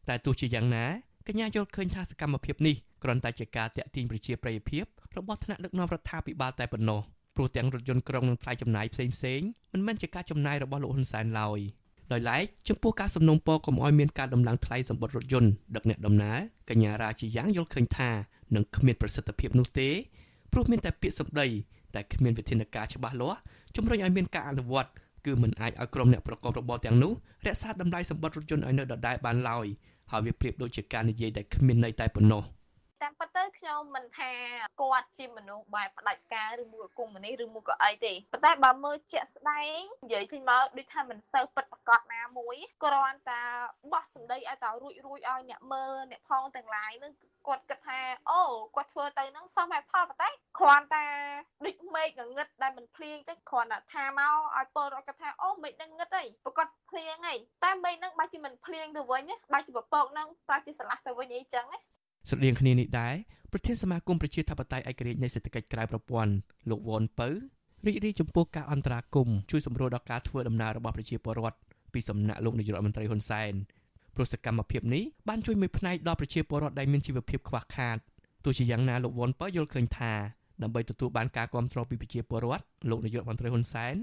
[0.09, 0.85] តែទោះជាយ៉ាងណា
[1.27, 4.83] កញ្ញាយល់ឃើញថាសកម្មភាពនេះគ្រាន់តែជាការតាក់ទាញប្រជាប្រិយភាព
[5.17, 7.01] របស់ថ្នាក់ដឹកនាំរដ្ឋាភិបាលតែប៉ុណ្ណោះ
[7.35, 9.41] ព្រោះទាំងរថយន្តក្រុងនិងថ្លៃចំណាយផ្សេងផ្សេង
[9.73, 11.59] មិនមែនជាការចំណាយរបស់លោកហ៊ុនសែនឡើយ
[12.11, 16.37] ដោយឡែកចំពោះការសំណូមពរកុំឲ្យមានការដំឡើងថ្លៃសម្បត្តិរថយន្តដឹកអ្នកដំណើរ
[16.69, 18.09] កញ្ញារាជាយ៉ាងយល់ឃើញថា
[18.55, 19.89] នឹងគ្មានប្រសិទ្ធភាពនោះទេ
[20.51, 21.47] ព្រោះមានតែពាក្យសម្ដី
[21.95, 23.39] តែគ្មានវិធានការច្បាស់លាស់
[23.75, 24.89] ជំរុញឲ្យមានការអនុវត្ត
[25.25, 27.11] គឺមិនអាចឲ្យក្រុមអ្នកប្រកបរបរទាំងនោះ
[27.47, 29.65] រក្សាតម្លៃសម្បត្តិរថយន្តឲ្យនៅដដែលបានឡើយ
[30.11, 32.43] ហើយវាប្រៀបដូចជាការនិយាយដែលគ្មានន័យតែប៉ុណ្ណោះ។
[33.03, 34.31] តាមពិតទៅខ្ញុំមិនថា
[34.81, 43.43] គាត់ជាមនុស្សបែបផ្ដាច់ការឬមួយក៏កុំនេះឬមួយក៏អីទេប៉ុន្តែបើមើលជាក់ស្ដែងនិយាយឃើញមកដូចថាមិនសូវពិតប្រកបណាមួយគ្រាន់តែ
[43.91, 47.13] បោះសម្ដីឲ្យតរួចរួចឲ្យអ្នកមើលអ្នកផងទាំងឡាយនឹង
[47.47, 48.41] គាត់គិតថាអូ
[48.75, 51.05] គាត់ធ្វើទៅនឹងសមហេតុផលប៉ុន្តែគ្រាន់តែ
[51.65, 61.79] ដូចមេឃងឹតដែលមិនភ្លៀងចឹងគ្រាន់តែថាមកឲ្យពលរដ្ឋគាត់ថាអូមេឃនឹងងឹតអីប្រកាសភ្លៀងអីតែមេឃនឹងបើជាមិនភ្លៀងទៅវិញបើជាពពកនឹងប្រហែលជាឆ្លាស់ទៅវិញអីចឹងណា
[62.29, 63.15] ស្រដៀងគ្នានេះដែរ
[63.51, 66.33] ប្រធានសមាគមប្រជាធិបតេយ្យឯករាជ្យនៃសេដ្ឋកិច្ចក្រៅប្រព័ន្ធ
[66.69, 67.27] លោកវ៉ុនពៅ
[67.85, 71.57] រីករាយចំពោះការអន្តរាគមជួយសម្រួលដល់ការធ្វើដំណើររបស់ប្រជាពលរដ្ឋ
[71.93, 73.53] ពីសំណាក់លោកនាយករដ្ឋមន្ត្រីហ៊ុនសែន
[74.15, 77.97] ព្រោះសកម្មភាពនេះបានជួយមួយផ្នែកដល់ប្រជាពលរដ្ឋដែលមានជីវភាពខ្វះខាត
[78.45, 80.13] ទោះជាយ៉ាងណាលោកវ៉ុនពៅយល់ឃើញថា
[80.63, 83.95] ដើម្បីទទួលបានការគ្រប់គ្រងពីប្រជាពលរដ្ឋលោកនាយករដ្ឋមន្ត្រីហ៊ុនសែន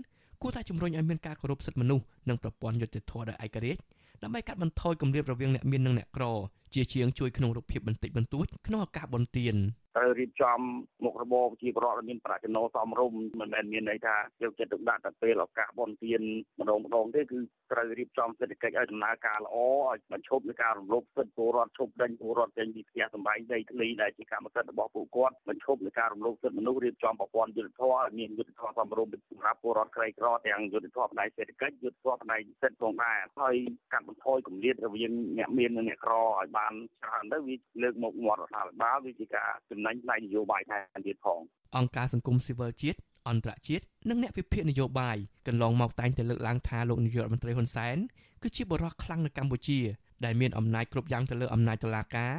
[0.42, 3.80] គួរតែជំរុញឲ្យមានការគោរពសិទ្ធិមនុស្សនិងប្រព័ន្ធយុត្តិធម៌ដោយឯករាជ្យ
[4.22, 6.24] ដើម្បីកាត់បន្ថយគម្លាតរវាងអ្នកមាននិងអ្នកក្រ
[6.74, 9.56] ជាជាងជួយក្នុងរូបភាពបន្តិចបន្តួចក្នុងឱកាសបុណ្យទាន
[9.96, 10.60] ត្រូវរៀបចំ
[11.04, 16.22] មុខរបរប្រជាពលរដ្ឋឲ្យមានប្រាក់ចំណូលសមរម្យមិនមែនមានន័យថាយកចិត្តទុកដាក់តែពេលឱកាសបុណ្យទាន
[16.60, 17.38] ម្ដងម្ដងទេគឺ
[17.72, 33.56] ត្រូវរៀបចំសេដ្ឋកិច្ចឲ្យដំណើរការល្អឲ្យបញ្ឈប់នឹងការរំលោភសិទ្ធិពលរដ្ឋឈប់ដេញពលរដ្ឋចេញពីផ្ទះសម្បែងដីធ្លីដែលជាកម្មសិទ្ធិរបស់ពួកគាត់បញ្ឈប់នឹងការរំលោភសិទ្ធិមនុស្សរៀបចំប្រព័ន្ធយុត្តិធម៌ឲ្យមានយុត្តិធម៌សមរម្យសម្រាប់ពលរដ្ឋក្រីក្រទាំងយុត្តិធម៌ផ្នែកសេដ្ឋកិច្ចយុត្តិធម៌ផ្នែកសិទ្ធិផងដែរហើយ
[33.92, 41.40] កាត់បន្ថយគម្លាតរវាងអ្នកមាននិងអ្នកក្រឲ្យបានច្រើនទៅវាលើកមកមាត់រដ្ឋាភិបាលវាជាការចំណេញផ្នែកនយោបាយថែមទៀតផង
[41.76, 45.16] អង្គការសង្គមស៊ីវិលជាតិអន្តរជាតិនិងអ្នកវិភាគនយោបាយ
[45.46, 47.96] កន្លងមកតែងតែលើកឡើងថាលោកនាយករដ្ឋមន្ត្រីហ៊ុនសែន
[48.42, 49.80] គឺជាបរិះខ្លាំងនៅកម្ពុជា
[50.24, 52.34] ដែលមានអំណាចគ្រប់យ៉ាងទៅលើអំណាចតុលាការ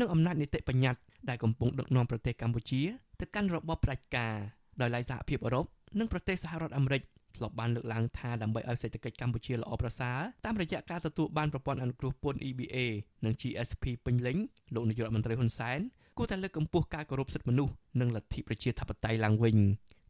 [0.00, 2.82] និងអំណាចនីតិបញ្ញត្តិដែលកំពុងដឹកនាំប្រទេសកម្ពុជា
[3.20, 4.34] ទៅកាន់របបផ្ដាច់ការ
[4.80, 5.66] ដោយឡែកសហភាពអឺរ៉ុប
[5.98, 7.02] និងប្រទេសសហរដ្ឋអាមេរិក
[7.36, 12.76] ធ្លាប់បានលើកឡើងថាដើម្បីឲ្យសេដ្ឋកិច្ចកម្ពុជាល្អប្រសើរតាមរយៈការទទួលបានប្រព័ន្ធអនុគ្រោះពន្ធ EBA
[13.24, 14.36] និង GSP ពេញលេញ
[14.74, 15.80] លោកនាយករដ្ឋមន្ត្រីហ៊ុនសែន
[16.18, 19.56] គួរតែលើកកម្ពស់ការគោរពសិទ្ធិមនុស្សនិងលទ្ធិប្រជាធិបតេយ្យឡើងវិញ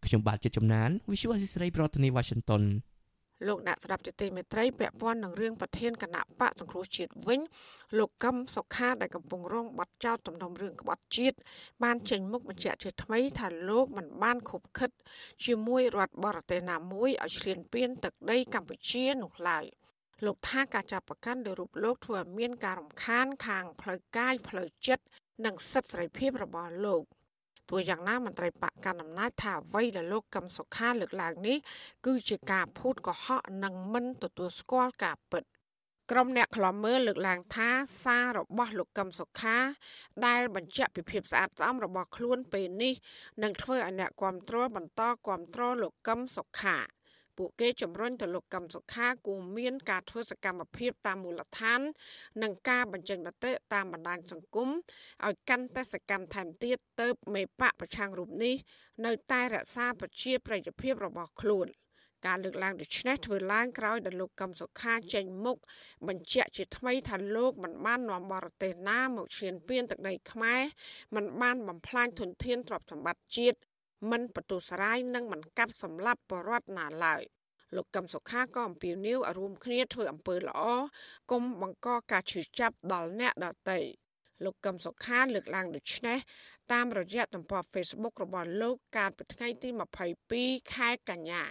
[0.07, 2.63] ខ្ញុំបាទជាចំណាន Visual Assisray ប្រធានាទី Washington
[3.47, 7.41] លោកអ្នកស្ដាប់ជទីមេត្រីពាក់ព័ន្ធនឹងរឿងប្រធានគណៈបកសង្គ្រោះជាតិវិញ
[7.99, 11.37] លោកកឹមសុខាដែលកំពុងរងបាត់ចោតទំនុំរឿងក្បត់ជាតិ
[11.83, 14.91] បានចេញមុខបញ្ជាក់ជាថ្មីថាលោកមិនបានខុបខិត
[15.45, 19.65] ជាមួយរដ្ឋបរទេសណាមួយឲ្យឈ្លានពានទឹកដីកម្ពុជានោះឡើយ
[20.27, 25.05] លោកថាការចាប់ប្រកាន់លើរូបលោកធ្វើឲ្យមានការរំខានខាងផ្លូវកាយផ្លូវចិត្ត
[25.45, 27.03] និងសិទ្ធិសេរីភាពរបស់លោក
[27.75, 31.59] ទោះយ៉ាងណាមន្ត្រីបកកណ្ដាលអំណាចថាអ្វីដែលលោកកឹមសុខាលើកឡើងនេះ
[32.07, 35.43] គឺជាការភូតកុហកនិងមិនទទួលស្គាល់ការពិត
[36.11, 37.69] ក្រុមអ្នកខ្លាំមើលលើកឡើងថា
[38.05, 39.57] សាររបស់លោកកឹមសុខា
[40.27, 42.95] ដែលបញ្ជាក់ពីភាពស្អាតស្អំរបស់ខ្លួនពេលនេះ
[43.43, 46.79] នឹងធ្វើឲ្យអ្នកគ្រប់គ្រងបន្តគ្រប់គ្រងលោកកឹមសុខា
[47.39, 51.81] ពួកគេជំរុញទៅលោកកឹមសុខាគួរមានការធ្វើសកម្មភាពតាមមូលដ្ឋាន
[52.43, 54.69] និងការបញ្ចេញមតិតាមបណ្ដាញសង្គម
[55.27, 58.55] ឲ្យកាន់តែសកម្មថែមទៀតទៅមេបកប្រឆាំងរូបនេះ
[59.07, 61.69] នៅតែរក្សាប្រជាប្រិយភាពរបស់ខ្លួន
[62.27, 65.57] ការលើកឡើងដូចនេះធ្វើឡើងក្រោយដែលលោកកឹមសុខាចេញមុខ
[66.09, 70.63] បញ្ជាក់ជាថ្មីថាលោកមិនបាននាំបរទេសណាមកឈានពានទឹកដីខ្មែរ
[71.15, 73.59] មិនបានបំផ្លាញធនធានទ្រព្យសម្បត្តិជាតិ
[74.11, 77.23] មិនបន្ទុសរាយនិងមិនកាប់សម្លាប់បរដ្ឋណាឡើយ
[77.77, 80.63] លោកកឹមសុខាក៏អំពាវនាវឲ្យរួមគ្នាធ្វើអំពើល្អ
[81.31, 83.79] កុំបង្កការឈឺចាប់ដល់អ្នកដទៃ
[84.45, 86.19] លោកកឹមសុខាលើកឡើងដូចនេះ
[86.73, 89.69] តាមរយៈទំព័រ Facebook របស់លោកកាលពីថ្ងៃទី
[90.21, 91.45] 22ខែកញ្ញា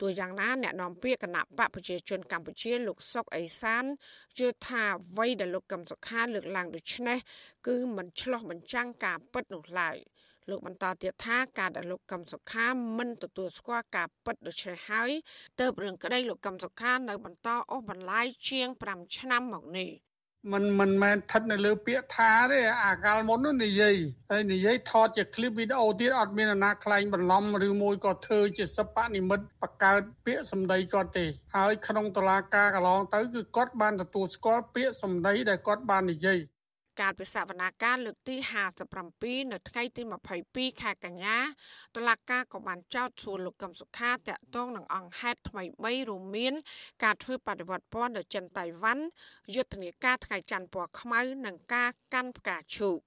[0.00, 3.84] ទោះយ៉ាងណាអ្នកនាំពាក្យគណៈបកប្រជាជនកម្ពុជាលោកសុកអេសាន
[4.38, 7.18] ជឿថាអ្វីដែលលោកកឹមសុខាលើកឡើងដូចនេះ
[7.66, 9.96] គឺមិនឆ្លោះបញ្ចាំងការពិតនោះឡើយ។
[10.49, 15.11] លោកបន្តទៀតថាការដែលលោកកឹមសុខាមិនទទួលស្គាល់ការពិតដូច្នេះហើយ
[15.59, 19.91] ទើបរឿងក្តីលោកកឹមសុខានៅបន្តអូសបន្លាយជាង5ឆ្នាំមកនេះ
[20.53, 23.95] มันមិនមែនស្ថិតនៅលើពាក្យថាទេអាកាលមុននោះនិយាយ
[24.29, 36.39] ហើយនិយាយថតជាคลิปវីដេអូទៀតអត់មានអាណាខ្លែងបន្លំឬមួយក៏ធ្វើជាសិប្បនិមិត្តបង្កើតពាក្យសម្ដីគាត់ទេ ហើយក្នុងតឡាការកន្លងទៅគឺគាត់បានទទួលស្គាល់ពាក្យសម្ដីដែលគាត់បាននិយាយ
[37.00, 38.36] ការពិសាវនាការលើកទី
[38.94, 40.02] 57នៅថ្ងៃទី
[40.42, 41.38] 22ខែកញ្ញា
[41.96, 46.54] តុលាការក៏បានចោទសួរលោកកឹមសុខាតាក់ទងនឹងអង្គហេតុថ្មី3រួមមាន
[47.04, 49.04] ការធ្វើបដិវត្តពណ៌នៅចិនតៃវ៉ាន់
[49.54, 52.98] យុទ្ធនាការថ្ងៃច័ន្ទពណ៌ខ្មៅនិងការកាន់ផ្កាឈូក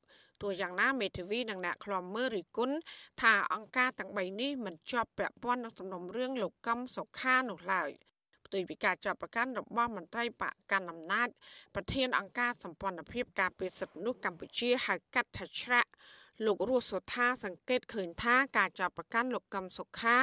[0.41, 2.75] ទោះយ៉ាងណាមេធាវីនិងអ្នកខ្លាំមើលរិះគន់
[3.21, 7.91] ថាអង្គការទាំង3នេះមិនជាប់ពាក់ព័ន្ធនឹងសំណុំរឿងលោកកឹមសុខានោះឡើយ។
[8.45, 11.27] ផ្ទុយពីការចាប់ប្រកាន់របស់មន្ត្រីបកកាន់អំណាច
[11.75, 15.89] ប្រធានអង្គការសម្ព័ន្ធភាពការពារសិទ្ធិមនុស្សកម្ពុជាហៅកាត់ថាច្រាក់
[16.45, 20.17] លោករស់សុថាសង្កេតឃើញថាការចាប់ប្រកាន់លោកកឹមសុខា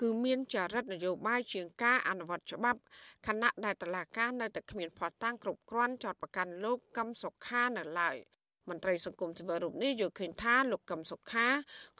[0.00, 2.80] គឺមានចរិតនយោបាយជាងការអនុវត្តច្បាប់
[3.26, 8.16] ខណៈដែលតឡាការនៅតែគ្មានផតតាំងគ្រប់គ្រាន់ចោតប្រកាន់លោកកឹមសុខានៅឡើយ។
[8.68, 11.48] មន្ត្រីសង្គមស៊ីវិលរូបនេះយល់ឃើញថាលោកកឹមសុខា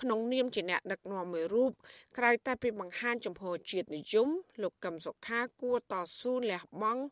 [0.00, 1.72] ក្នុងនាមជាអ្នកដឹកនាំមួយរូប
[2.18, 4.28] ក្រៅតែពីបង្ហាញចំហជាតិនិយម
[4.62, 7.02] លោកកឹមសុខាគួរតស៊ូលះបង់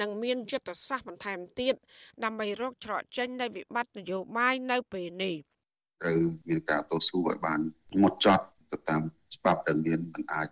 [0.00, 1.74] និងមានយុទ្ធសាស្ត្របន្ថែមទៀត
[2.24, 5.34] ដើម្បីរកច្រកចេញនៃវិបត្តិនយោបាយនៅពេលនេះ
[6.02, 7.60] ត្រូវមានការតស៊ូឲ្យបាន
[8.02, 9.02] មុតចត់ទៅតាម
[9.34, 10.48] ច្បាប់ដែលមានមិនអាច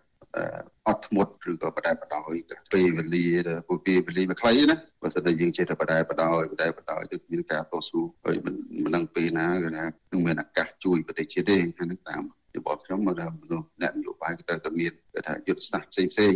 [0.89, 2.35] អត់ធ្មត់ឬក៏បដែបដោយ
[2.73, 3.27] ពេលវេលា
[3.69, 12.23] ពួកពេលវេលាវាខ្លីណាបើសិនតែយើងចេះតែបដែបដោយបដែបដោយទៅមានការតស៊ូហើយមិនមិនដឹងពេលណាគឺថានឹងមានឱកាសជួយប្រទេសជាតិទេហ្នឹងតាម
[12.57, 16.33] យោបល់ខ្ញុំមកថាមនុស្សអ្នកនយោបាយក៏ត្រូវតែមានគេថាយុទ្ធសាស្ត្រផ្សេងផ្សេង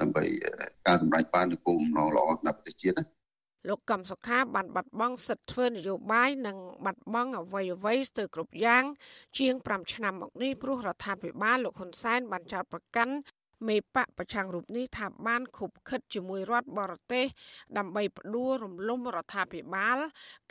[0.00, 0.24] ដើម្បី
[0.86, 3.04] ការសម្រេចបាននូវគោលបំណងល្អសម្រាប់ប្រទេសជាតិណា
[3.68, 8.84] លោកកំសុខាបានបាត់បង់សិទ្ធិធ្វើនយោបាយនិងបាត់បង់អ្វីអ្វីស្ទើរគ្រប់យ៉ាង
[9.38, 13.14] ជាង5ឆ្នាំមកនេះព្រោះរដ្ឋាភិបាលលោកហ៊ុនសែនបានចោទប្រកាន់
[13.68, 17.26] មេបកប្រឆាំងរូបនេះថាបានខុបខិតជាមួយរដ្ឋបរទេស
[17.78, 19.98] ដើម្បីផ្ដួលរំលំរដ្ឋាភិបាល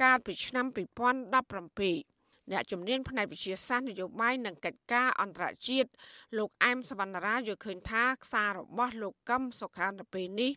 [0.02, 5.90] កាលពីឆ្នាំ2017អ្នកជំនាញផ្នែកវិទ្យាសាស្ត្រនយោបាយនិងកិច្ចការអន្តរជាតិ
[6.38, 10.52] លោកអែមសវណ្ណរាយល់ឃើញថា ខ្សាររបស់លោកកឹមសុខានៅពេលនេះ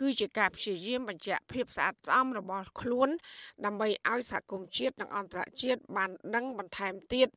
[0.00, 3.08] គឺជាការព្យាយាមបញ្ជាក់ភាពស្អាតស្អំរបស់ខ្លួន
[3.64, 7.28] ដើម្បីឲ្យសហគមន៍ជាតិនិងអន្តរជាតិបានដឹងបន្ថែមទៀត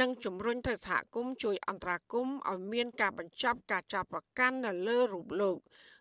[0.00, 5.58] និងជំរុញទៅសហគមន៍ជួយអន្តរាគមន៍ឲ្យមានការបញ្ចប់ការចាប់ប្រកាន់នៅលើរូបលោក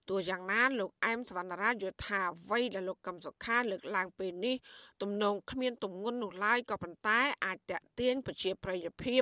[0.09, 4.55] ទោះយ៉ាងណាលោកអែមសវណ្ណរាយល់ថាអ្វីដែលលោកកឹមសុខាលើកឡើងពេលនេះ
[5.01, 9.21] ទំនងគ្មានទម្ងន់នោះឡើយក៏ប៉ុន្តែអាចតេទៀងប្រជាប្រិយភាព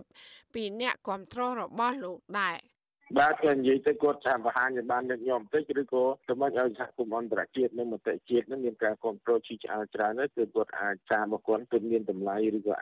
[0.53, 2.57] ពីអ្នកគ្រប់គ្រងរបស់លោកដែរ។
[3.19, 12.75] បាទគេនិយាយទៅគាត់ថាបង្ហាញឲ្យបានញឹកញាប់បន្តិចឬក៏ដើម្បីឲ្យសហគមន៍អន្តរជាតិនិងមតិជាតិនឹងមានការគ្រប់គ្រងជីឆ្អែលច្រើនទៅគឺគាត់អាចសាររបស់គាត់គឺមានតម្លៃឬក៏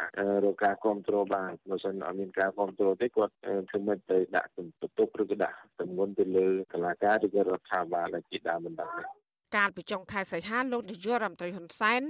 [0.46, 3.34] រកការគ្រប់គ្រងបានបើមិនអត់មានការគ្រប់គ្រងទេគាត់
[3.70, 9.23] ធ្វើមិនទៅដាក់បន្ទុកឬក៏ដាក់ទម្ងន់ទៅលើកលាការឬក៏រដ្ឋាភិបាលជាដើមមិនដឹងទេ
[9.56, 12.02] កាលពីចុងខែសីហាលោកនាយករដ្ឋមន្ត្រីហ៊ុនសែន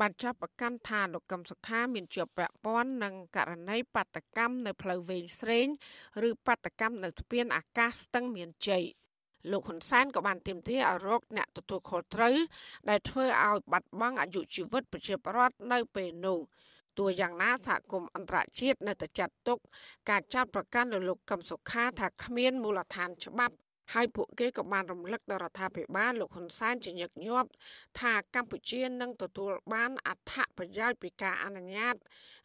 [0.00, 5.66] បានចាប់ប្រកាន់ថាលោកកឹមសុខាមានជាប់ពាក់ព័ន្ធនឹងករណីបាតកម្មនៅផ្លូវវែងស្រេង
[6.28, 8.84] ឬបាតកម្មនៅស្ពានអាកាសស្ទឹងមានជ័យ
[9.50, 12.36] លោកហ៊ុនសែនក៏បានទាមទារឲ្យរកអ្នកទទួលខុសត្រូវ
[12.88, 16.38] ដែលធ្វើឲ្យបាត់បង់អាយុជីវិតប្រជាពលរដ្ឋនៅពេលនោះ
[16.98, 19.58] ទោះយ៉ាងណាសហគមន៍អន្តរជាតិនៅតែចាត់ទុក
[20.10, 23.54] ការចាត់ប្រកាន់លើលោកកឹមសុខាថាគ្មានមូលដ្ឋានច្បាប់
[23.94, 27.48] ហើយពួកគេក៏បានរំលឹកដល់រដ្ឋាភិបាលលោកហ៊ុនសែនជាញឹកញាប់
[28.00, 31.94] ថាកម្ពុជានឹងទទួលបានអត្ថប្រយោជន៍ពីការអនុញ្ញាត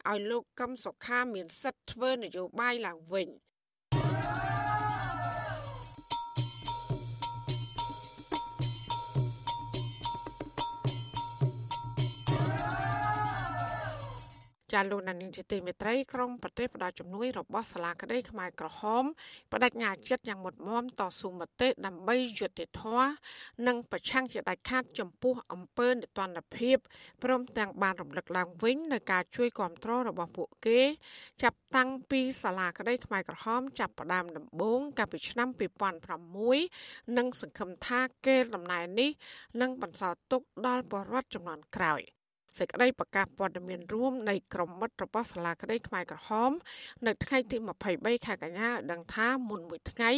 [0.10, 3.28] ឲ្យលោកកឹមសុខាមានសិទ្ធិធ្វើនយោបាយឡើងវិញ។
[14.76, 19.04] ចាលោកណានីជាទីមេត្រីក្រុមប្រទេសផ្ដល់ជំនួយរបស់សាលាក្តីខ្មែរក្រហម
[19.52, 23.10] បដិញ្ញាចិត្តយ៉ាងមុតមមតស៊ូមតិដើម្បីយុត្តិធម៌
[23.68, 26.78] និងប្រឆាំងជាដាច់ខាតចំពោះអំពើនិទានភាព
[27.24, 30.82] ព្រមទាំងបានរំលឹកឡើងវិញនៅការជួយគ្រប់គ្រងរបស់ពួកគេ
[31.44, 35.48] ចាប់តាំងពីសាលាក្តីខ្មែរក្រហម ចាប់ផ្ដើមដំបូងកាលពីឆ្នាំ
[36.34, 39.12] 2006និងសង្ឃឹមថាគេដំណែននេះ
[39.62, 42.02] នឹងបន្សល់ទុកដល់ប្រជាពលរដ្ឋចំនួនក្រោយ។
[42.58, 46.52] សេចក្តីប្រកាសព័ត៌មានរួមនៃក្រុមមិត្តរបស់សាលាក្តីខ្មែរក្រហម
[47.08, 47.58] នៅថ្ងៃទី
[47.92, 50.12] 23ខែកញ្ញាដឹងថាមុនមួយថ្ងៃ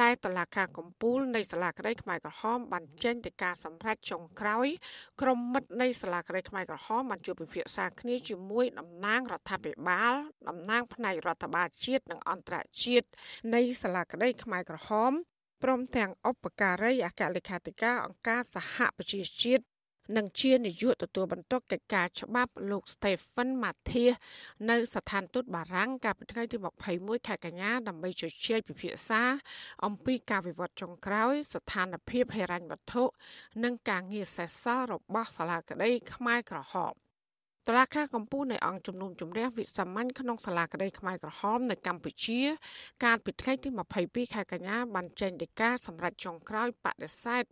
[0.00, 4.66] ដែលតឡាការកំពូលនៃសាលាក្តីខ្មែរក្រហមបានចេញទៅការសម្រេចចុងក្រោយ
[5.20, 10.14] ក្រុមមិត្តនៃសាលាក្តីខ្មែរក្រហមបានជួបពិភាក្សាគ្នាជាមួយតំណាងរដ្ឋាភិបាល
[10.48, 13.06] តំណាងផ្នែករដ្ឋបាលជាតិនិងអន្តរជាតិ
[13.54, 15.12] នៃសាលាក្តីខ្មែរក្រហម
[15.62, 19.64] ព្រមទាំងឧបការីអគ្គលេខាធិការអង្គការសហប្រជាជាតិ
[20.16, 24.16] និងជានាយកទទួលបន្ទុកកិច្ចការច្បាប់លោក Stephen Mathias
[24.70, 26.56] នៅស្ថានទូតបារាំងកាលពីថ្ងៃទី
[26.92, 29.22] 21ខែកញ្ញាដើម្បីជជែកពិភាក្សា
[29.84, 33.04] អំពីការវិវត្តចុងក្រោយ ស្ថានភាពហិរញ្ញវត្ថុ
[33.64, 36.94] និងការងារសេសសល់របស់សាលាក្តីខ្មែរក្រហម។
[37.68, 42.40] តឡាការកម្ពុជានៃអង្គជំនុំជម្រះវិសាមញ្ញក្នុងសាលាក្តីខ្មែរក្រហមនៅកម្ពុជា
[43.04, 43.68] កាលពីថ្ងៃទី
[44.02, 47.44] 22ខែកញ្ញាបានចេញដីកាសម្រាប់ចុងក្រោយបដិសេធ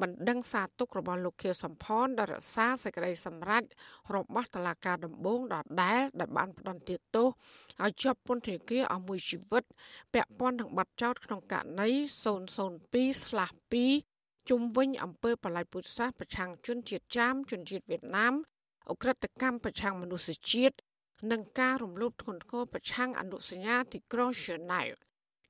[0.00, 3.62] បណ្ដឹងសារទុករបស់លោកខៀវសំផនដល់រក្សាសេចក្តីសម្រេច
[4.14, 7.28] របស់តឡាការដំបងដដែលដែលបានផ្ដន្ទាទោស
[7.84, 9.64] ឲ្យជាប់ពន្ធនាគារអស់មួយជីវិត
[10.14, 11.88] ពាក់ព័ន្ធនឹងបទចោទក្នុងករណី
[13.54, 18.34] 002/2ជុំវិញអំពើបលាយពុទ្ធសាសប្រឆាំងជនជាតិចាមជនជាតិវៀតណាម
[18.90, 20.76] អ ுக ្រិតកម្មប្រឆាំងមនុស្សជាតិ
[21.32, 24.88] និងការរំលោភធ្ងន់ធ្ងរប្រឆាំងអនុសញ្ញាទីក្រុងហ្សឺណែវ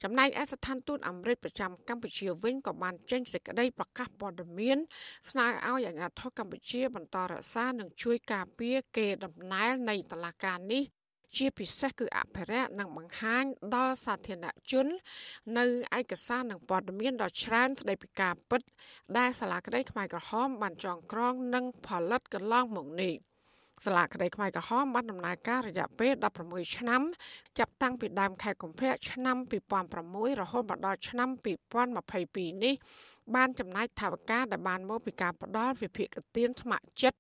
[0.02, 4.78] ចំណែកឯស្ថានទូតអាមេរិកប្រចាំកម្ពុជាវិញក៏បានចេញសេចក្តីប្រកាសព័ត៌មាន
[5.30, 10.82] ស្នើឲ្យអាជ្ញាធរកម្ពុជាបន្តរក្សានិងជួយការពារកេរដំណែលនៃតឡាការនេះ
[11.36, 13.44] ជាពិសេសគឺអភិរក្សនិងបង្ហាញ
[13.74, 14.86] ដល់សាធារណជន
[15.58, 15.64] នៅ
[15.98, 18.60] ឯកសារនិងព័ត៌មានដ៏ច្រើនស្ដីពីការពិត
[19.18, 23.14] ដែលសាលាក្តីខ្មែរក្រហមបានចងក្រង និងផលិតកន្លងមកនេះ
[23.84, 26.12] សាលាក្តីខ្មែរក្រហមបានដំណើរការរយៈពេល
[26.44, 27.02] 16ឆ្នាំ
[27.58, 29.36] ចាប់តាំងពីដើមខែកុម្ភៈឆ្នាំ
[29.88, 31.28] 2006រហូតមកដល់ឆ្នាំ
[31.96, 32.74] 2022នេះ
[33.34, 37.18] បានចំណាយថវិកាដែលបានមកពីការផ្ដល់វិភាគទានស្ម័គ្រចិត្ត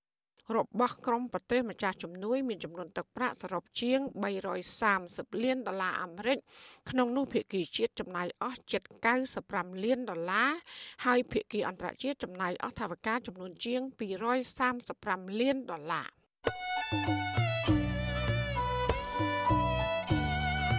[0.56, 4.00] របស់ក្រមប្រទេសម្ចាស់ជំនួយមានចំនួនទឹកប្រាក់សរុបជាង
[4.72, 6.38] 330លានដុល្លារអាមេរិក
[6.90, 8.82] ក្នុងនោះភាគីជាតិចំណាយអស់ជិត
[9.32, 10.50] 95លានដុល្លារ
[11.04, 13.80] ហើយភាគីអន្តរជាតិចំណាយអស់ថវិកាចំនួនជាង
[14.60, 16.08] 235លានដុល្លារ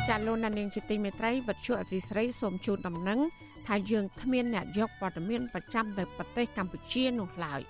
[0.08, 3.20] ចាលោកនាងជាទីមេត្រីវັດជុអសីស្រីសូមជូនដំណឹង
[3.68, 7.62] ថាយើងគ្មានអ្នកយកព័ត៌មានប្រចាំនៅប្រទេសកម្ពុជានោះឡើយ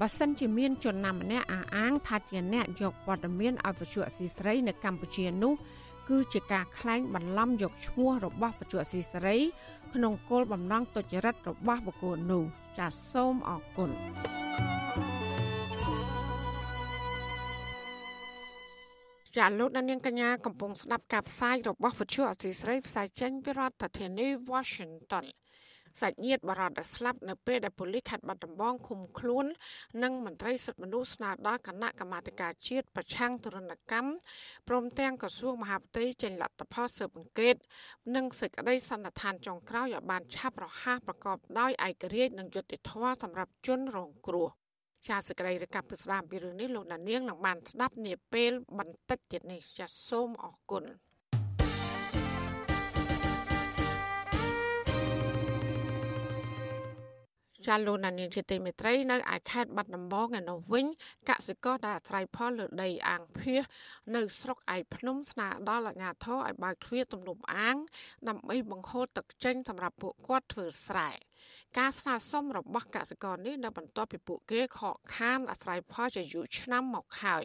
[0.00, 5.54] បើសិនជាមានជនណាម្នាក់អះអាងថាជាអ្នកយកព័ត៌មានឲ្យវិទ្យុអសីស្រីនៅកម្ពុជានោះ
[6.08, 9.36] គឺជាការក្លែងបន្លំយកឈ្មោះរបស់វិទ្យុអសីស្រី
[9.94, 12.42] ក្នុងគោលបំណងទុច្ចរិតរបស់បុគ្គលនោះ
[12.78, 13.90] ចាសសូមអរគុណ
[19.36, 25.24] ចាលោកនាងកញ្ញាកំពុងស្ដាប់ការផ្សាយរបស់វិទ្យុអសីស្រីផ្សាយចេញពីរដ្ឋធានី Washington
[26.00, 29.46] សាច់ញាតិបរតដែលស្លាប់នៅពេលដែលប៉ូលីសខេត្តបាត់ដំបងឃុំខ្លួន
[30.02, 34.10] និងមន្ត្រីសិទ្ធិមនុស្សស្នើដល់គណៈកម្មាធិការជាតិប្រឆាំងទរណកម្ម
[34.68, 37.56] ព្រមទាំងក្រសួងមហាផ្ទៃចេញលទ្ធផលស៊ើបអង្កេត
[38.14, 44.48] និងសេចក្តីសន្និដ្ឋានចុងក្រោយឲ្យបានឆាប់រហ័សប្រកបដោយឯករាជ្យនិងយុត្តិធម៌សម្រាប់ជនរងគ្រោះ
[45.06, 50.84] ជាសក្តីរកັບពីស្ដាមពីរឿងនេះលោកដានៀងនឹងបានស្ដាប់នាពេលបន្តិចទៀតនេះចាសសូមអរគុណ
[57.68, 60.86] ចាលោកណានីជាទីមេត្រីនៅឯខេត្តបាត់ដំបងឯនោះវិញ
[61.28, 63.62] កសិករដែលអាស្រ័យផលលើដីអាងភៀស
[64.14, 67.76] នៅស្រុកឯភ្នំស្នើដល់អាជ្ញាធរឲ្យបើកទ្វារទំនប់អាង
[68.28, 71.10] ដើម្បីបង្ហូរទឹកចេញសម្រាប់ពួកគាត់ធ្វើស្រែ
[71.76, 77.44] ការស្នើសុំរបស់កសិករនេះនៅបន្ទាប់ពីពួកគេខកខានអាស្រ័យផលជាយូរឆ្នាំមកហើយ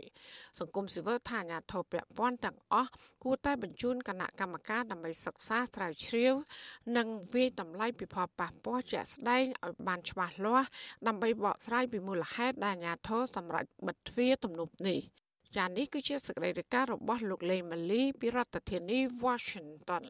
[0.59, 2.91] សង្គមស៊ីវិលថាអាញាធិបពព័ន្ធទាំងអស់
[3.23, 6.33] គួរតែបញ្ជូនគណៈកម្មការដើម្បីសិក្សាស្រាវជ្រាវ
[6.97, 10.67] និងវិយតម្លៃពិភពប៉ះពាល់ជាក់ស្ដែងឲ្យបានច្បាស់លាស់
[11.07, 14.99] ដើម្បីបកស្រាយពីមូលហេតុដែលអាញាធិបសម្រាប់បិទទ្វារទំនប់នេះ
[15.57, 20.03] ចានេះគឺជាសេចក្តីរាយការណ៍របស់លោកលេងម៉ាលីពីរដ្ឋធានី Washington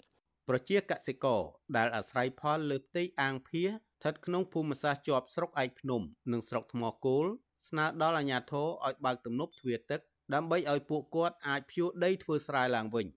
[0.49, 1.41] ប្រជាកសិករ
[1.77, 3.63] ដែលអាស្រ័យផលលើផ្ទៃអាងភៀ
[4.03, 7.25] ស្ថិតក្នុងភូមិសាស្ត្រជាប់ស្រុកឯកភ្នំ និងស្រុកថ្មគោល
[7.69, 10.01] ស្នើដល់អាជ្ញាធរឲ្យបើកទំនប់ទ្វារទឹក
[10.33, 13.07] ដើម្បីឲ្យពួកគាត់អាចភ្ជួរដីធ្វើស្រែឡើងវិញ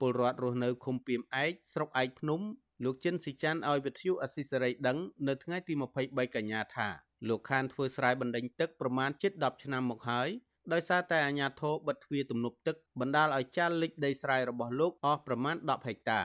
[0.00, 2.40] ពលរដ្ឋរស់នៅឃុំពីមឯកស្រុកឯកភ្នំ
[2.84, 6.88] លោកចិនស៊ីចាន់ឲ្យវិទ្យុអស៊ីសេរីដឹងនៅថ្ងៃទី23កញ្ញាថា
[7.28, 10.28] លោកខានធ្វើស្រែបណ្ដេញទឹកប្រមាណជិត10ឆ្នាំមកហើយ
[10.72, 16.20] ដោយសារតែអាជ្ញាធរបិទទ្វារទំនប់ទឹកបណ្ដាលឲ្យចាលលិចដីស្រែរបស់លោកអស់ប្រមាណ10ហិកតា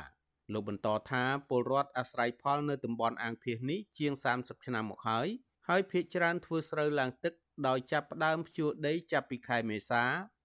[0.53, 5.27] លោកបន្តថាពលរដ្ឋអាស្រ័យផលនៅតំបន់អាងភៀសនេះជាង30ឆ្នាំមកហើយ
[5.67, 7.33] ហើយភ ieck ច្រើនធ្វើស្រូវឡើងទឹក
[7.67, 10.03] ដោយចាប់ផ្ដើមភ្ជួរដីចាប់ពីខែមេសា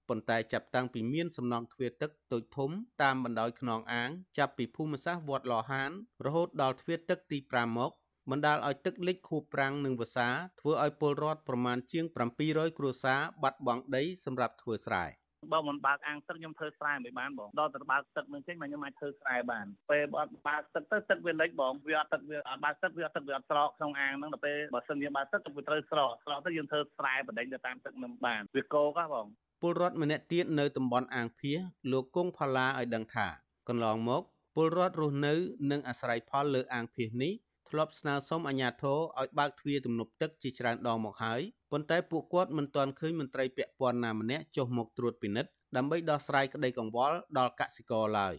[0.09, 2.71] ប៉ុន្តែចាប់តាំងពីមានសំណង់ទ្វារទឹកតូចធំ
[3.03, 5.90] តាមបណ្ដោយខ្នងអាង ចាប់ពីភូមិសាស្ត្រវត្តលហាន
[6.25, 7.90] រហូតដល់ទ្វារទឹកទី5មក
[8.31, 10.29] បណ្ដាលឲ្យទឹកលិចខួបប្រាំងនិងវស្សា
[10.61, 12.05] ធ្វើឲ្យពលរដ្ឋប្រមាណជាង
[12.42, 15.05] 700គ្រួសារបាត់បង់ដីសម្រាប់ធ្វើស្រែ។
[15.53, 29.27] បើមិនបើកអាងទឹកខ្ញុំធ្វើស្រែមិនបានបងដល់តែបើកទឹកនឹងចេញមកខ្ញុំអាចធ្វើស្រែបានពេលបើអត់បើកទឹកទៅទឹកវាលិចបងវាអត់ទឹកវាអត់បើកទឹកវាអត់ទឹកវាអត់ស្រកក្នុងអាងហ្នឹងដល់ពេលបើសិនយើងបើកទឹកទៅវាត្រូវស្រកស្រកទៅយើងធ្វើស្រែបណ្ដេញទៅតាមទឹកនឹងបានវាកោកហ៎បង
[29.62, 31.59] ពលរដ្ឋម្នាក់ទៀតនៅតំបន់អាងភៀស
[31.92, 33.27] លោកគង់ផល្លាឲ្យដឹងថា
[33.68, 34.22] កន្លងមក
[34.55, 35.35] ពលរដ្ឋរស់នៅ
[35.70, 37.33] និងអាស្រ័យផលលើអាងភៀសនេះ
[37.68, 41.40] ធ្លាប់ស្នើសុំអាជ្ញាធរឲ្យបើកទ្វារទំនប់ទឹកជាច្រើនដងមកហើយ
[41.72, 48.35] ប៉ុន្តែពួកគាត់មិនទាន់ឃើញមន្ត្រីពាក់ព័ន្ធណាម្នាក់ចុះមកត្រួតពិនិត្យដើម្បីដោះស្រាយក្តីកង្វល់ដល់កសិករឡើយ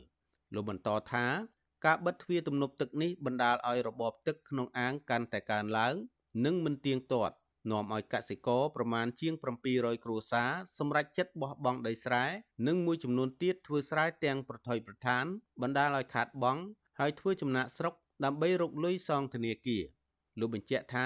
[0.54, 1.26] លោកបន្តថា
[1.86, 5.96] ការបិទទ្វារទំនប់ទឹកនេះបណ្ដាលឲ្យរបបទឹកក្នុងអាងកាន់តែកើនឡើង
[6.46, 7.36] និងមិនទៀងទាត់
[7.72, 9.34] នាំឲ្យកសិករប្រមាណជាង
[9.70, 12.26] 700គ្រួសារសម្រេចចិត្តបោះបង់ដីស្រែ
[12.68, 15.26] និងមួយចំនួនទៀតធ្វើស្រែទាំងប្រថុយប្រឋាន
[15.62, 16.62] បណ្ដាលឲ្យខាតបង់
[17.00, 17.94] ហើយធ្វើចំណាក់ស្រុក
[18.26, 19.84] ដើម្បីរកលុយសងធនាគារ
[20.40, 21.06] លោកបញ្ជាក់ថា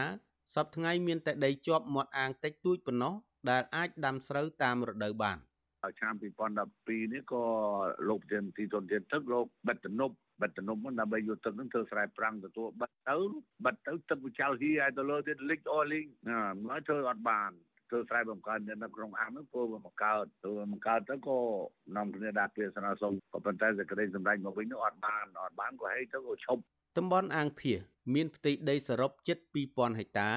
[0.55, 3.13] សប្តាហ៍ថ្ងៃមានតែដីជាប់មាត់អាងតិចតួចប៉ុណ្ណោះ
[3.49, 5.38] ដែលអាចដាំស្រូវតាមរដូវបាន។
[5.99, 7.43] ឆ្នាំ2012នេះក៏
[8.09, 13.15] លោកប្រធានទីទុនធានទឹកលោកបិទទំនប់បិទទំនប់ហ្នឹងដើម្បីយកទឹកហ្នឹងធ្វើស្រែប្រាំងទទួលបិទទៅ
[13.65, 17.51] បិទទៅទឹកវាចោលហីឲ្យទៅលើទៀតលិចអស់លីងណាមកធ្វើអត់បាន
[17.89, 21.38] ធ្វើស្រែបង្កើននៅក្នុងអាំហ្នឹងព្រោះវាបង្កើតទៅបង្កើតទៅក៏
[21.95, 26.61] នាំគ្នាដាក់ពាក្យស្នើសុំក៏ប៉ុន្តែសេចក្តីសម្រេចមកវិញនោះអត់បានអត់បានក៏ហីទៅក៏ឈប់
[26.97, 27.79] តំបន់អាងភៀស
[28.13, 29.37] មានផ្ទៃដីសរុបជិត
[29.69, 30.31] 2000ហិកតា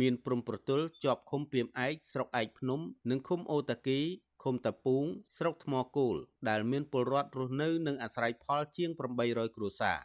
[0.00, 2.80] មានព្រំប្រទល់ជាប់ឃុំពីមឯកស្រុកឯកភ្នំ
[3.10, 5.04] និងឃុំអូតាគីឃឃុំតាពូង
[5.38, 6.16] ស្រុកថ្មគោល
[6.48, 8.90] ដែលមានពលរដ្ឋរស់នៅនិងអាស្រ័យផលជាង
[9.24, 9.98] 800គ្រួសារ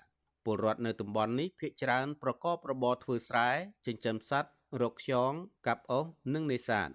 [0.45, 3.49] ពលរដ្ឋនៅតំបន់នេះភ ieck ច្រើនប្រកបរបរធ្វើស្រែ
[3.85, 5.31] ចិញ្ចឹមសត្វរកខ្យង
[5.67, 6.89] កាប់អុសនិងនេសាទ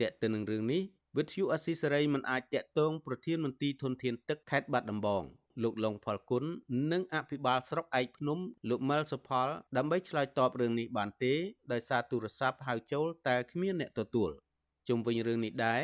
[0.00, 0.82] ទាក់ទិននឹងរឿងនេះ
[1.16, 5.24] វិទ្យុអស៊ីសេរីមិនអាចតាក់ទងប្រធានមន្ទីរធនធានទឹកខេត្តបាត់ដំបង
[5.62, 6.44] លោកលងផលគុណ
[6.92, 8.38] និងអភិបាលស្រុកឯកភ្នំ
[8.68, 11.34] លោកម៉ែលសុផល ដើម្បីឆ្លើយតបរឿងនេះបានទេ
[11.72, 14.30] ដោយសារទូរស័ព្ទហៅចូលតែគ្មានអ្នកទទួល
[14.88, 15.82] ជុំវិញរឿងនេះដែរ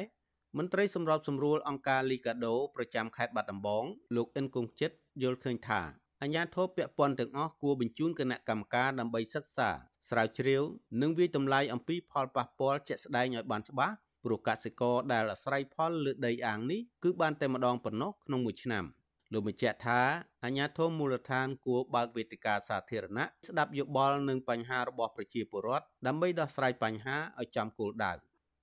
[0.59, 3.85] មន្ត្រីសម្របសម្រួលអង្គការលីកាដូប្រចាំខេត្តបាត់ដំបង
[4.17, 4.91] លោកអិនគង្ជិត
[5.23, 5.81] យល់ឃើញថា
[6.23, 9.69] អញ្ញាធិបពាក់ព័ន្ធទាំងអស់គួរបញ្ជូនគណៈកម្មការដើម្បីសិក្សា
[10.11, 10.63] ស្រាវជ្រាវ
[11.03, 13.95] និងវិយតម្លៃអំពីផលប៉ះពាល់ជាក់ស្ដែងឲ្យបានច្បាស់
[14.25, 18.85] ព្រោះកសិករដែលអាស្រ័យផលលើដីអាងនេះគឺបានតែម្ដងប៉ុណ្ណោះក្នុងមួយឆ្នាំ
[19.33, 20.01] លោកបញ្ជាក់ថា
[20.45, 28.13] អាជ្ញាធរមូលដ្ឋានគួរបើកវេទិកាសាធារណៈស្ដាប់យោបល់និងបញ្ហារបស់ប្រជាពលរដ្ឋដើម្បីដោះស្រាយបញ្ហាឲ្យចំគោលដៅ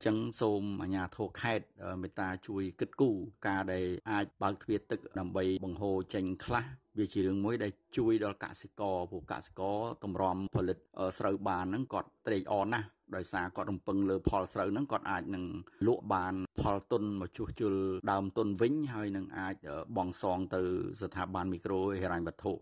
[0.05, 1.65] ចឹងសូមអាជ្ញាធរខេត្ត
[2.01, 6.65] មេត្តាជួយគិតគូរការដែលអាចបើកទ្វារទឹកដើម្បីបង្ហូរចេញខ្លះ
[6.99, 10.77] វាជារឿងមួយដែលជួយដល់កសិករព្រោះកសិករតម្រាំផលិត
[11.19, 15.45] ស្រូវបានហ្នឹងគាត់ត្រេកអរណាស់ ដោយសារគាត់រំពឹងលើផលស្រូវហ្នឹងគាត់អាចនឹង
[15.87, 17.73] លក់បានផលទុនមកជួសជុល
[18.11, 19.55] ដើមទុនវិញហើយនឹងអាច
[19.95, 20.61] បង់សងទៅ
[21.01, 22.53] ស្ថាប័នមីក្រូហិរញ្ញវត្ថុ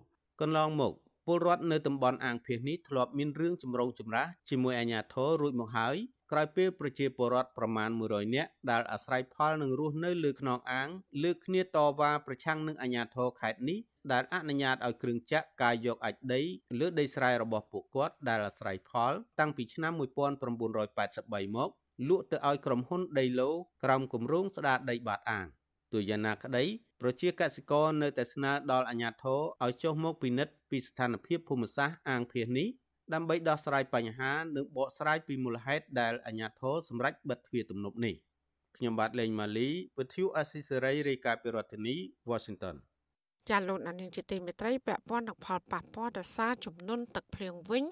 [0.41, 0.93] កន្លងមក
[1.27, 5.95] ពលរដ្ឋនៅតំបន់អាងភៀសនេះធ្លាប់មានរឿងចម្រូងចម្រាសជាមួយអាជ្ញាធររួចមកហើយ
[6.31, 10.89] ក្រោយពេលប្រជាពលរដ្ឋប្រមាណ100នាក់ដែលអាស្រ័យផលនឹងរស់នៅលើខ្នងអាង
[11.23, 13.79] លើកគ្នាតវ៉ាប្រឆាំងនឹងអាជ្ញាធរខេត្តនេះ
[14.11, 16.41] ដែលអនុញ្ញាតឲ្យគ្រឿងចក្រកាយយកអាចដី
[16.79, 19.93] លើដីស្រែរបស់ពួកគាត់ដែលអាស្រ័យផល តាំងពីឆ្នាំ
[20.53, 21.69] 1983មក
[22.09, 23.49] លក់ទៅឲ្យក្រុមហ៊ុនដីឡូ
[23.83, 25.47] ក្រោមគម្រោងស្ដារដីបាតអាង
[25.93, 26.63] ទោះយ៉ាងណាក្តី
[27.01, 32.67] ប្រជាកសិករនៅតែស្នើដល់អាជ្ញាធរឲ្យចុះមកពិនិត្យពីស្ថានភាពភូមិសាស្ត្រអាងភៀសនេះ
[33.13, 38.15] ដើម្បីដោះស្រាយបញ្ហានិងបកស្រាយពីមូលហេតុដែលអាជ្ញាធរសម្រេចបិទទ្វារទំនប់នេះ
[38.77, 41.95] ខ្ញុំបាទលេងម៉ាលីវិទ្យុអេស៊ីសេរីរាយការណ៍ពីរដ្ឋធានី
[42.29, 42.75] Washington
[43.49, 47.83] ចាលោកនាងជាទីមេត្រីពាក់ព័ន្ធនឹងផលប៉ះពាល់ដោយសារចំនួនទឹកភ្លៀងវិញ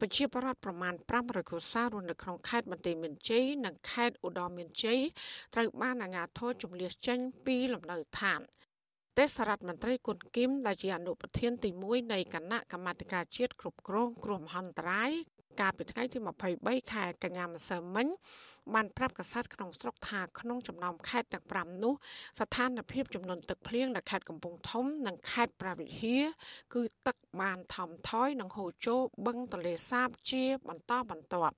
[0.00, 5.00] ប្រជាពលរដ្ឋប្រមាណ500គ្រួសាររស់នៅក្នុងខេត្តបន្ទាយមានជ័យនិងខេត្តឧត្តរមានជ័យ
[5.54, 8.40] ត្រូវបានអាជ្ញាធរជំនះចេញពីលំនៅឋាន
[9.18, 15.12] ទេសរដ្ឋមន្ត្រីគុណគឹមដែលជាអនុប្រធានទី1នៃគណៈកម្មាធិការជាតិគ្រប់គ្រងគ្រោះមហន្តរាយ
[15.60, 16.18] កាលពីថ្ងៃទី
[16.54, 18.06] 23ខែកញ្ញាម្សិលមិញ
[18.74, 21.94] បានប្រាប់កាសែតក្នុងស្រុកថាក្នុងចំណោមខេត្តទាំង5នោះ
[22.40, 26.16] ស្ថានភាពចំនួនទឹកភ្លៀងនៅខេត្តកំពង់ធំ និងខេត្តប្រាវិហា
[26.74, 31.56] គឺទឹកបានថមថយនិងហូរចូលបឹងទន្លេសាបជាបន្តបន្ទាប់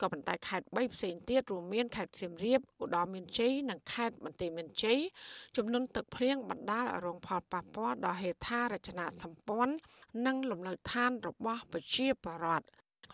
[0.00, 4.98] ក៏ប៉ុន្តែខេត្ត3ផ្សេងទៀតរួមមានខេត្តសៀមរាបឧត្តរមានជ័យនិងខេត្តបន្ទាយមានជ័យ
[5.56, 9.74] ចំនួនទឹកភ្លៀងបណ្ដាលឲ្យរងផលប៉ះពាល់ដល់ហេដ្ឋារចនាសម្ព័ន្ធ
[10.26, 12.66] និងលំនៅឋានរបស់ប្រជាពលរដ្ឋ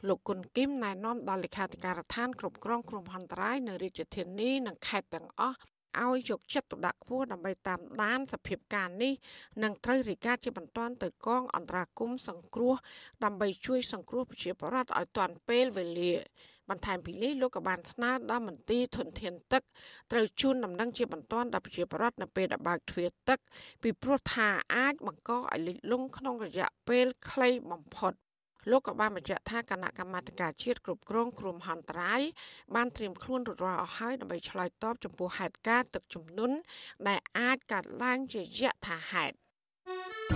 [0.08, 5.58] លោកគុណគឹមណែនាំដល់លេខាធិការដ្ឋានគ្រប់គ្រងគ្រោះមហន្តរាយនៅរាជធានីនិងខេត្តទាំងអស់
[6.04, 9.12] ឲ្យយកចិត្តទុកដាក់ខ្ពស់ដើម្បីតាមដានសភាពការនេះ
[9.62, 12.74] និងត្រូវរាយការណ៍ជាបន្ទាន់ទៅកងអន្តរាគមន៍សង្គ្រោះ
[13.24, 16.12] ដើម្បីជួយសង្គ្រោះប្រជាពលរដ្ឋឲ្យទាន់ពេលវេលា
[16.70, 19.62] បន្ថែមពីនេះលោកក៏បានស្នើដល់មន្ទីរធនធានទឹក
[20.12, 23.38] ត្រូវជូនដំណឹងជាបន្ទាន់ដល់ប្រជាពលរដ្ឋនៅពេលដែលបើកទ្វារទឹក
[23.82, 28.14] ពីព្រោះថាអាចបង្កឲ្យលិចលង់ក្នុងរយៈពេលខ្លីបំផុត
[28.70, 32.22] លោកក៏បានបញ្ជាក់ថាគណៈកម្មាធិការជាតិគ្រប់គ្រងគ្រោះមហន្តរាយ
[32.74, 36.56] បានត្រៀមខ្លួនរួចរាល់អស់ហើយដើម្បីឆ្លើយតបចំពោះហេតុការណ៍ទឹកជំនន់
[37.08, 40.35] ដែលអាចកើតឡើងជាយថាហេតុ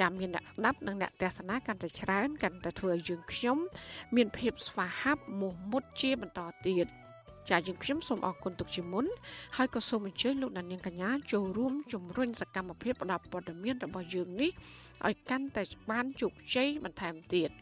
[0.00, 3.58] ចាំមានអ្នកស្ដាប់និងអ្នកទស្សនាកាន់តែច្រើនកាន់តែធ្វើឲ្យយើងខ្ញុំ
[4.16, 6.86] មានភាពស្វាហាប់មោះមុតជាបន្តទៀត
[7.50, 9.04] ចាយើងខ្ញុំសូមអរគុណទុកជាមុន
[9.56, 14.50] ហើយក៏សូមអញ្ជើញលោកដានៀងកញ្ញាចូលរួមជំរុញសកម្មភាពផ្តល់ព័ត៌មានរបស់យើងនេះ
[15.06, 17.50] ឲ្យកាន់តែបានជោគជ័យបន្ថែមទៀត។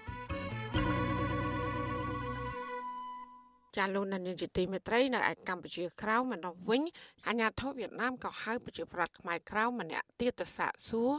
[3.77, 6.81] ចាលោកនានីជាទីមេត្រីនៅឯកម្ពុជាក្រៅម្ដងវិញ
[7.27, 11.11] អាញាធិបតេយ្យវៀតណាមក៏ហៅប្រជាប្រដ្ឋខ្មែរក្រៅម្នាក់ទៀតទៅសាកសួរ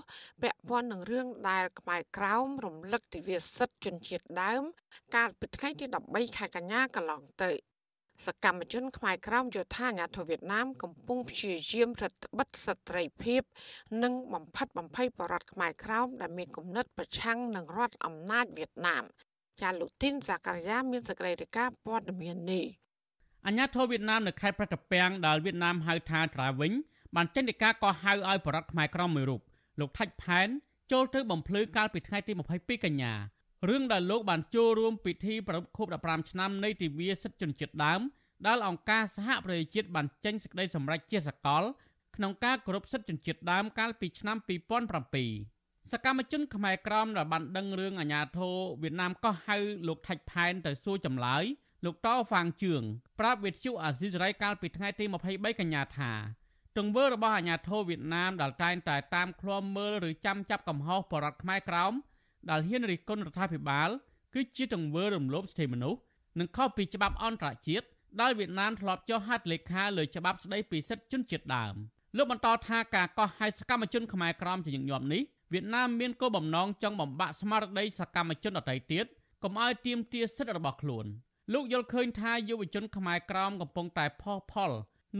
[0.42, 2.34] ពាក់ព័ន្ធនឹងរឿងដែលខ្មែរក្រៅ
[2.64, 4.62] រំលឹកទិវាសិទ្ធិជនជាតិដើម
[5.14, 7.52] កាលពីថ្ងៃទី13ខែកញ្ញាកន្លងទៅ
[8.26, 13.42] សកម្មជនខ្មែរក្រោមយោធាអាញាធរវៀតណាមកំពុងព្យាយាមរដ្ឋបិទសិទ្ធិត្រីភាព
[14.02, 19.04] និងបំផិតបំភ័យបរតខ្មែរក្រោមដែលមានគំនិតប្រឆាំងនឹងរដ្ឋអំណាចវៀតណាម
[19.60, 22.64] ចាលោកទីនសាការីយ៉ាមានសេចក្តីរាយការណ៍ព័ត៌មាននេះ
[23.46, 26.72] អាញាធរវៀតណាមនៅខេត្តប្រតពាំងដែលវៀតណាមហៅថាត្រាវិញ
[27.16, 29.40] បានចេញដីកាកោះហៅឲ្យបរតខ្មែរក្រមមួយរូប
[29.80, 30.48] លោកថាច់ផែន
[30.92, 33.12] ចូលទៅបំភ្លឺកាលពីថ្ងៃទី22កញ្ញា
[33.68, 38.00] រឿងដែលលោកបានចូលរួមពិធីប្រពខួប15ឆ្នាំនៃទិវាសិទ្ធិជនជាតិដើម
[38.46, 41.62] ដែលអង្គការសហប្រជាជាតិបានចេញសេចក្តីសម្រេចជាសកល
[42.16, 44.36] ក្នុងការគោរពសិទ្ធិជនជាតិដើមកាលពីឆ្នាំ
[45.06, 49.56] 2007 សកម្មជនខ្មែរក្រមដែលបានដឹងរឿងអាញាធរវៀតណាមកោះហៅ
[49.88, 51.44] លោកថាច់ផែនទៅសួរចម្លើយ
[51.84, 52.82] លោកតហ្វាងជឿង
[53.20, 56.12] ប្រាប់វិទ្យុអាស៊ីសេរីកាលពីថ្ងៃទី23កញ្ញាថា
[56.78, 61.92] ទង្វើរបស់អាញាធរវៀតណាមដែលតែងតែតាមឃ្លាំមើលឬចាំចាប់កំហុសបរដ្ឋខ្មែរក្រោម
[62.50, 63.88] ដែលហ៊ានរិះគន់រដ្ឋាភិបាល
[64.34, 66.00] គឺជាទង្វើរំលោភសិទ្ធិមនុស្ស
[66.38, 67.86] និងខុសពីច្បាប់អន្តរជាតិ
[68.20, 71.74] ដែលវៀតណាមធ្លាប់ចុះហត្ថលេខាលើច្បាប់ស្តីពីសិទ្ធិជនជាតិដើម
[72.16, 75.22] លោកបន្តថាការកោះហៅសកម្មជនខ្មែរក្រមជាញឹកញាប់នេះ
[75.52, 79.06] វៀតណាមមានគោលបំណងចង់បំបាក់ស្មារតីសកម្មជនដទៃទៀត
[79.42, 81.06] កុំឲ្យទាមទារសិទ្ធិរបស់ខ្លួន
[81.52, 84.70] លោកយល់ឃើញថាយុវជនខ្មែរក្រមកំពុងតែផុសផុល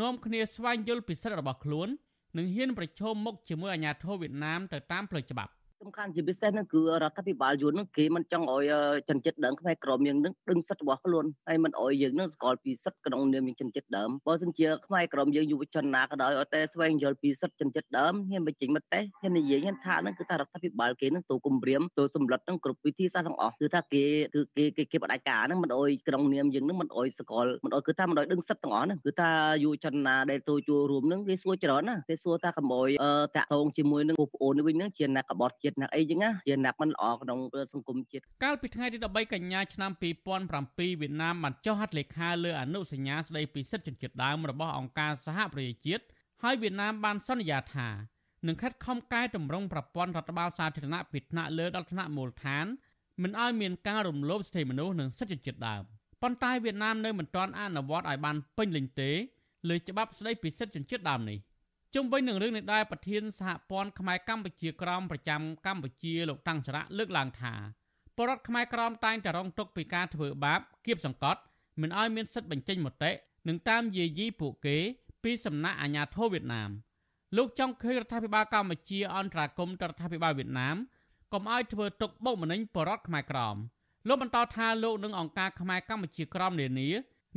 [0.01, 1.89] នាំគ្នាស្វែងយល់ពីសិទ្ធិរបស់ខ្លួន
[2.37, 5.53] និងហ៊ានប្រឈមមុខជាមួយអាជ្ញាធរវៀតណាមទៅតាមផ្លូវច្បាប់
[5.83, 8.73] សំខាន់ជាពិសេសនោះគឺរដ្ឋាភិបាលយួននោះគេមិនចង់ឲ្យ
[9.09, 24.05] ជនជាតិដើមខ្មែរក្រមយើងនឹងដឹងសិទ្ធិរបស់ខ្លួនហើយមិនឲ្យយើងនឹងស្គាល់ពីសិទ្ធិក្នុងនាមជនជាតិដើមបើសិនជាខ្មែរក្រមយើងយុវជនណាក៏ដោយឲ្យតែស្វែងយល់ពីសិទ្ធិជនជាតិដើមហ៊ានបញ្ចេញមតិហ៊ាននិយាយហ៊ានថានឹងគឺថារដ្ឋាភិបាលគេនឹងទូគម្រាមទូសម្លុតនឹងគ្រប់វិធីសាស្ត្រទាំងអស់គឺថាគេ
[24.35, 29.31] គឺគេគេគេបដិការនឹងមិនអោយក្នុងនាមយើងនឹងមិនអោយស្គាល់មិនអោយគឺថាមិនអោយដឹងសិទ្ធិទាំងអស់ហ្នឹងគឺថា
[29.65, 32.89] យុវជនណាដែលទូចូលរួមនឹងគេសួរច្រើនណាគេសួរថាកុំអោយ
[33.37, 37.39] តាក់ទងជាមួយនឹងបងប្អូននេះវិញនឹងជាអ្នកកបត់ជាតិអ្នកអីចឹងណាជាអ្នកមិនល្អក្នុង
[37.73, 39.91] សង្គមជាតិកាលពីថ្ងៃទី13កញ្ញាឆ្នាំ
[40.41, 46.05] 2007វៀតណាមបានចុះហត្ថលេខាលើអនុសញ្ញាស្តីពីសិទ្ធិជនជាតិដើមរបស់អង្គការសហប្រជាជាតិ
[46.43, 47.89] ហើយវៀតណាមបានសន្យាថា
[48.47, 52.67] នឹងខិតខំកែតម្រង់ប្រព័ន្ធរដ្ឋបាលសាធារណៈពីថ្នាក់លើដល់ថ្នាក់មូលដ្ឋាន
[53.23, 55.83] មិនឲ្យមានការរំលោភសិទ្ធិមនុស្សនិងសិទ្ធិជនជាតិដើម
[56.23, 59.11] ប៉ុន្តែវៀតណាមនៅមិនទាន់អនុវត្តឲ្យបានពេញលេញទេ
[59.69, 61.39] លើច្បាប់ស្តីពីសិទ្ធិជនជាតិដើមនេះ
[61.95, 67.55] ជុំវិញនឹងរឿងនេះដែរប្រធានសហព័ន្ធខ្មែរកម្ពុជាក្រមប្រចាំកម្ពុជាលោកតាំងចរៈលើកឡើងថា
[68.17, 71.41] បរដ្ឋខ្មែរក្រមតែងតែរងទុកពីការធ្វើបាបគៀបសង្កត់
[71.81, 73.11] មិនឲ្យមានសិទ្ធិបញ្ចេញមតិ
[73.49, 74.77] និងតាមយាយីពួកគេ
[75.23, 76.71] ពីសំណាក់អាជ្ញាធរវៀតណាម
[77.37, 80.77] លោកចង់ឃើញរដ្ឋាភិបាលកម្ពុជាអន្តរាគមន៍ទៅរដ្ឋាភិបាលវៀតណាម
[81.33, 83.57] កុំឲ្យធ្វើទុកបុកម្នេញបរដ្ឋខ្មែរក្រម
[84.09, 86.89] លោកបន្តថាលោកនឹងអង្គការខ្មែរកម្ពុជាក្រមនានា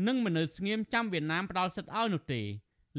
[0.07, 2.41] នឹងមិននៅស្ងៀមចាំវៀតណាមផ្ដាល់សិទ្ធិឲ្យនោះទេ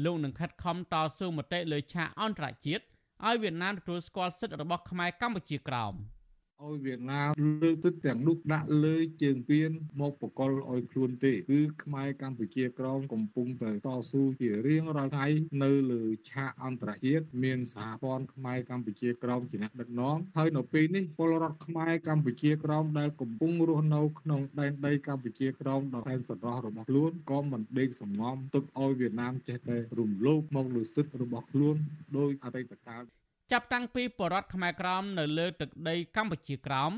[0.03, 2.83] លោកនឹងខិតខំតស៊ូមតិលើឆាកអន្តរជាតិ
[3.25, 5.93] ឲ្យវៀតណាមទទួលស្គាល់សិទ្ធិរបស់ខ្មែរកម្ពុជាក្រោម។
[6.65, 7.31] ឲ្យវៀតណាម
[7.63, 15.27] លើទឹកទាំងនោះដាក់លើជើងពៀនមកបកលឲ្យខ្លួនទេគឺខ្មែរកម្ពុជាក្រមកំពុងតែតស៊ូជារៀងរាល់ថ្ងៃ
[15.63, 31.75] នៅលើឆាកអន្តរជាតិមានសហព័ន្ធខ្មែរកម្ពុជាក្រមជាអ្នកដឹកនាំហើយនៅពេលនេះពលរដ្ឋខ្មែរកម្ពុជាក្រមដែលកំពុងរស់នៅក្នុងដែនដីកម្ពុជាក្រមដ៏សែនស្រស់របស់ខ្លួនក៏មិនដេកសំងំទឹកឲ្យវៀតណាមចេះតែរំលោភមកលើសិទ្ធិរបស់ខ្លួន
[32.17, 33.03] ដោយអតីតកាល
[33.51, 36.91] ចាប់តាំងពីបរដ្ឋខ្មែរក្រមនៅលើទឹកដីកម្ពុជាក្រម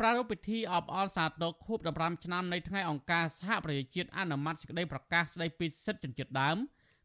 [0.00, 6.56] ប្រារព្ធពិធីអបអរសាទរខួប15ឆ្នាំនៃថ្ងៃអង្គការសហប្រជាជាតិអនុម័តសេចក្តីប្រកាសស្តីពីសិទ្ធិជនជាតិដើម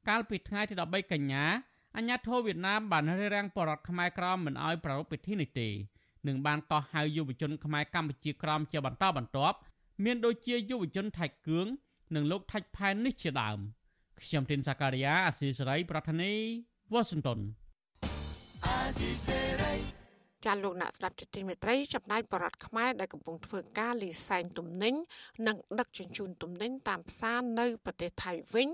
[0.09, 1.45] កាលពីថ្ងៃទី13កញ្ញា
[1.97, 5.69] អាញាធរវៀតណាមបានរារាំងបរដ្ឋខ្មែរក្រមមិនឲ្យប្រារព្ធពិធីនេះទេ
[6.27, 9.57] នឹងបានកោះហៅយុវជនខ្មែរកម្ពុជាក្រមជាបន្តបន្ទាប់
[10.03, 11.67] មានដូចជាយុវជនថៃគឿង
[12.15, 13.59] និងលោកថាច់ផែននេះជាដើម
[14.21, 16.33] ខ្ញុំទីនសាការីយ៉ាអាស៊ីសេរីប្រធានី
[16.93, 17.39] វ៉ាស៊ីនតោន
[18.97, 19.73] ស៊ីសេរី
[20.45, 24.93] ចាលោកអ្នកស្ដាប់ជទីមេត្រីចំណាយបរដ្ឋខ្មែរដែលកំពុងធ្វើការលីសែងទំនិញ
[25.47, 28.67] និងដឹកជញ្ជូនទំនិញតាមផ្សារនៅប្រទេសថៃវិញ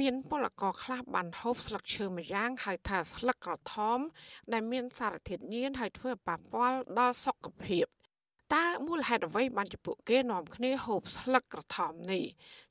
[0.00, 3.98] មានពលករខ្លះបានហូបស្លឹកឈើម្យ៉ាងហៅថាស្លឹកក្រថម
[4.52, 7.86] ដែលមានសារធាតុញៀនហើយធ្វើប៉ះពាល់ដល់សុខភាព
[8.54, 12.22] តើមូលហេតុអ្វីបានជាពួកគេនាំគ្នាហូបស្លឹកក្រថមនេះ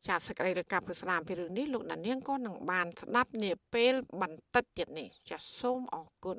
[0.07, 6.37] ចាសសេចក្តីរាយការណ៍ពីស្លាមពីរឿងនេះលោកដានៀងក៏នឹងបានស្ដាប់នាពេលបន្តិចទៀតនេះចាសសូមអរគុណ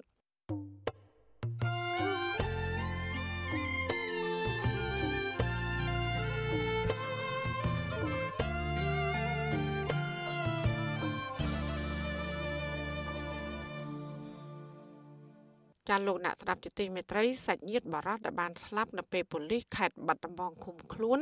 [15.89, 21.21] ចាលោកអ្នកស្ដាប់ជាទីមេត្រីសាច់ញាតិបារោះដែលបានស្លាប់នៅពេលប៉ូលីសខេត្តបាត់ដំបងឃុំខ្លួន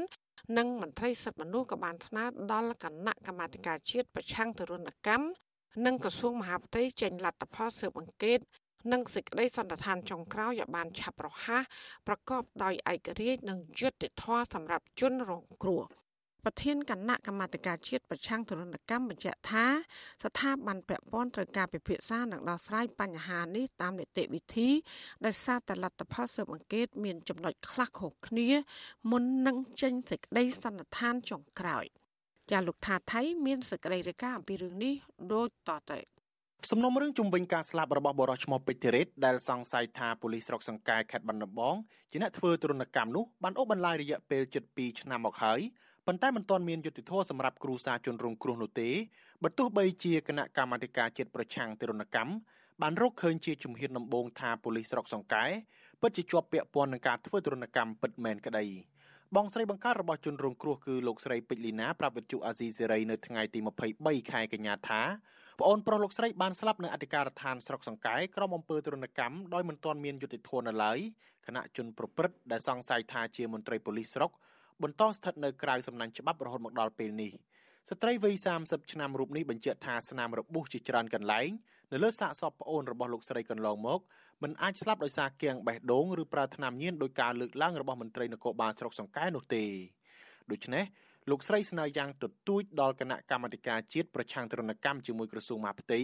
[0.59, 5.27] និងមន្ត្រីសិទ្ធិមនុស្សក៏បានស្នើដល់គណៈកម្មាធិការជាតិប្រឆាំងទរណកម្ម
[5.87, 8.41] និងក្រសួងមហាផ្ទៃចេញលទ្ធផលស៊ើបអង្កេត
[8.93, 11.63] និងសេចក្តីសន្និដ្ឋានចុងក្រោយឲ្យបានឆាប់រហ័ស
[12.07, 15.85] ប្រកបដោយឯករាជ្យនិងយុត្តិធម៌សម្រាប់ជនរងគ្រោះ
[16.45, 19.67] ប្រធានគណៈកម្មាធិការជាតិប្រឆាំងទរណកម្មបញ្ជាក់ថា
[20.25, 24.69] ស្ថាប័នពាក់ព័ន្ធត្រូវការពិភាក្សានិងដោះស្រាយបញ្ហានេះតាមនីតិវិធី
[25.25, 28.49] ដោយសារតែលទ្ធផលស៊ើបអង្កេតមានចំណុចខ្លះខុសគ្នា
[29.11, 31.85] មុននឹងចេញសេចក្តីសន្និដ្ឋានចុងក្រោយ
[32.51, 34.95] ចាលោកថាថៃមានសេចក្តីរាយការណ៍អំពីរឿងនេះ
[35.33, 36.16] ដូចតទៅ
[36.71, 41.75] សំណុំរឿងជំវិញការស្លាប់របស់បរិសុទ្ធឈ្មោះពេជ្រធីរ៉េតដែលសង្ស័យថាប៉ូលីសស្រុកសង្កែខេត្តបាត់ដំបង
[42.11, 45.61] ជាអ្នកធ្វើទរណកម្មនោះបានអូសបន្លាយរយៈពេលជិត2ឆ្នាំមកហើយ
[46.07, 48.91] ប៉ុន្តែមិនទាន់មានយុត្តិធម៌សម្រាប់គ្រួសារជនរងគ្រោះនោះទេ
[49.43, 52.33] បើទោះបីជាគណៈកម្មាធិការជាតិប្រឆាំងទរណកម្ម
[52.83, 55.45] បានរកឃើញជាជំហានដំបូងថាប៉ូលីសស្រុកសង្កែ
[56.01, 58.65] ពិតជាជាប់ពាក់ព័ន្ធនឹងការធ្វើទរណកម្មពិតមែនក្តី
[59.35, 63.61] បងស្រីបង្កើតរបស់ជនរងគ្រោះគឺលោកស្រីពេជ្រលីណាប្រាប់វិទ្យុអាស៊ីសេរីនៅថ្ងៃទី
[63.95, 65.03] 23ខែកញ្ញាថា
[65.61, 70.99] ប្អូនប្រុសលោកស្រីបានស្លាប់នៅអធិការដ្ឋានស្រុកសង្កែក្រុមអំពើទរណកម្មដោយមិនទាន់មានយុត្តិធម៌នៅឡើយ
[71.47, 74.31] គណៈជនប្រព្រឹត្តដែលសង្ស័យថាជាមន្ត្រីប៉ូលីសស្រុក
[74.83, 77.33] បន្តស្ថិតនៅក្រៅសំណាញ់ច្បាប់រហូតមកដល់ពេលនេះ
[77.91, 81.51] ស្ត្រីវ័យ30ឆ្នាំរូបនេះបញ្ជាក់ថាស្នាមរបួសជាច្រើនកន្លែង
[81.93, 84.01] នៅលើសាកសពប្អូនរបស់លោកស្រីកន្លងមក
[84.43, 89.65] មិនអាចស្លាប់ដោយសារគាំងបេះដូងឬប្រើថ្នាំញៀនដោយការលើកឡើងរបស់មន្ត្រីនគរបាលស្រុកសង្កែនោះទេ
[90.51, 90.85] ដូច្នេះ
[91.31, 96.01] លោកស្រីស្នើយ៉ាងទទូចដល់គណៈកម្មាធិការជាតិប្រឆាំងទរណកម្មជាមួយក្រសួងមហាផ្ទៃ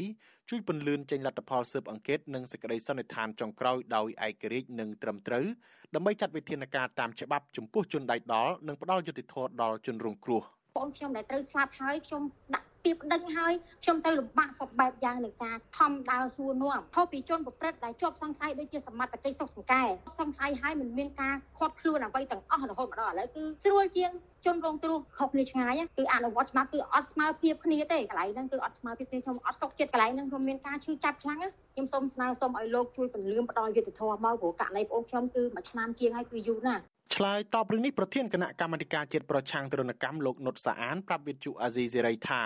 [0.51, 5.47] ជួយពន្លឿនចេញលទ្ធផលស៊ើបអង្កេតនិងសេចក្តីសន្និដ្ឋានចុងក្រោយដោយឯករាជ្យនិងត្រឹមត្រូវ
[5.95, 10.43] ដើម្បីចាត់វិធានការតាមច្បាប់ចំពោះជនដៃដល់និងផ្ដល់យុត្តិធម៌ដល់ជនរងគ្រោះ
[10.79, 12.23] បងខ្ញុំដែលត្រូវស្លាប់ហើយខ្ញុំ
[12.55, 13.53] ដាក់ ពីប្តឹងហើយ
[13.83, 19.83] ខ្ញុំទៅលំបាកសពបែបយ៉ាងនៃការខំដើរសួរនាំខុសពីជនប្រព្រឹត្តដែលជាប់សង្ស័យដូចជាសមត្ថកិច្ចសុខសង្កែ
[20.21, 24.11] សង្ស័យហើយមិនមានការខាត់ខ្លួនអ្វីទាំងអស់រហូតមកដល់ឥឡូវគឺស្រួលជាង
[24.47, 31.39] ជនរងគ្រោះខុសគ្នាឆ្ងាយគឺអនុវត្តច្បាប់គឺអត់ស្មើភាពគ្នាទេកន្លែងហ្នឹងគឺអត់ស្មើភាពគ្នាខ្ញុំអត់សុខចិត្តកន្លែងហ្នឹងខ្ញុំមានការឈឺចាប់ខ្លាំង
[31.75, 36.83] ខ្ញុំសូមស្នើសូមឲ្យលោកជួយពន្លឿនផ្ដល់យុត្តិធម៌មកព្រោះករណីបងខ្ញុំគឺមួយឆ្នាំជាងហើយគឺយូរណាស់
[37.17, 42.43] ឆ្លើយតបរឿងនេះប្រធានគណៈកម្មាធិការជាតិប្រឆាំងទរណកម្មលោកនុតសាអានប្រាប់វិទ្យុអាស៊ីសេរីថា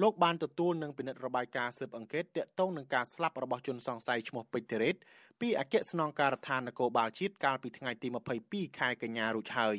[0.00, 4.96] លោកបានទទួលនឹងពិនិត្យរបាយការណ៍ស៊ើបអង្កេតទាក់ទងនឹងការស្លាប់របស់ជនសង្ស័យឈ្មោះពេជ្រធីរ៉េត
[5.40, 8.08] ពីអគ្គស្នងការដ្ឋាននគរបាលជាតិកាលពីថ្ងៃទី
[8.44, 9.78] 22ខែកញ្ញារួចហើយ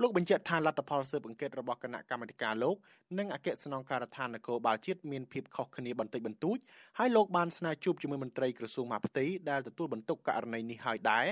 [0.00, 2.76] លោកបញ្ជាក់ថាលទ្ធផលស៊ើបអង្កេតរបស់គណៈកម្មាធិការលោក
[3.18, 6.58] និងអគ្គស្នងការដ្ឋាននគរបាលជាតិមានភាពខុសគ្នាបន្តិចបន្តួច
[6.98, 11.26] ហើយលោកបានស្នើជួបជាមួយមន្ត្រីក្រសួងមហាផ្ទៃដែលទទួលបន្ទុកករណីនេះហើយដែរ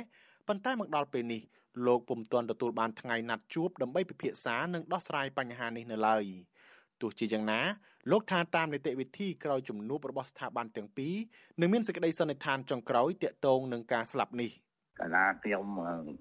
[0.49, 1.43] ប៉ុន្តែមកដល់ពេលនេះ
[1.87, 6.25] លោកពុំទាន់ទទួលបានថ្ងៃណាត់ជួបដើម្បីពិភាក្សានិងដោះស្រាយបញ្ហានេះនៅឡើយ
[7.01, 7.61] ទោះជាយ៉ាងណា
[8.11, 11.15] លោកថាតាមនីតិវិធីក្រោយជំនួបរបស់ស្ថាប័នទាំងពីរ
[11.61, 14.51] នឹងមានសេចក្តីសន្និដ្ឋានចុងក្រោយទាក់ទងនឹងការស្លាប់នេះ
[14.99, 15.65] កាលណាខ្ញុំ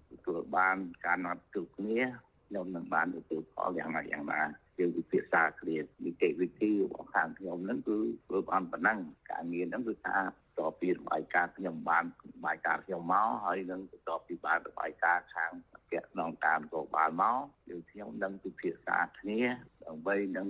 [0.09, 1.99] ទទួលបានការណាត់ជួបគ្នា
[2.47, 4.41] ខ្ញុំនឹងបានទទួលផលយ៉ាងណាយ៉ាងណា
[4.79, 7.97] យើងពិភាក្សាគ្នានីតិវិធីរបស់ខាងខ្ញុំហ្នឹងគឺ
[8.27, 8.99] ធ្វើបានប៉ុណ្ណឹង
[9.31, 10.15] ការងារហ្នឹងគឺថា
[10.59, 17.37] តពីរបាយការណ៍ខ្ញុំបានរបាយការណ៍ខ្ញុំមកហើយនឹងបន្ទាប់ពីបានរបាយការណ៍ខាងអគ្គស្នងការនគរបាលមក
[17.69, 19.39] យើងខ្ញុំនឹងពិភាក្សាគ្នា
[19.85, 20.47] ដើម្បីនឹង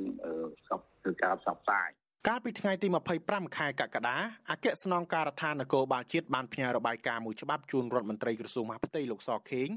[0.68, 1.90] សពធ្វើការផ្សព្វផ្សាយ
[2.28, 2.88] កាលពីថ្ងៃទី
[3.22, 4.18] 25ខែកក្កដា
[4.52, 9.70] អគ្គស្នងការដ្ឋាននគរបាលជាតិបានផ្ញើរបាយការណ៍មួយច្បាប់ជូនរដ្ឋមន្ត្រីក្រសួងមហាផ្ទៃលោកសខេង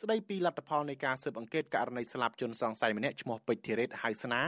[0.00, 4.42] ស្ដីពីលទ្ធផលនៃការស៊ើបអង្កេតករណីស្លាប់ជនសង្ស័យម្នាក់ឈ្មោះពេជ្រធីរ៉េតហៅស្នា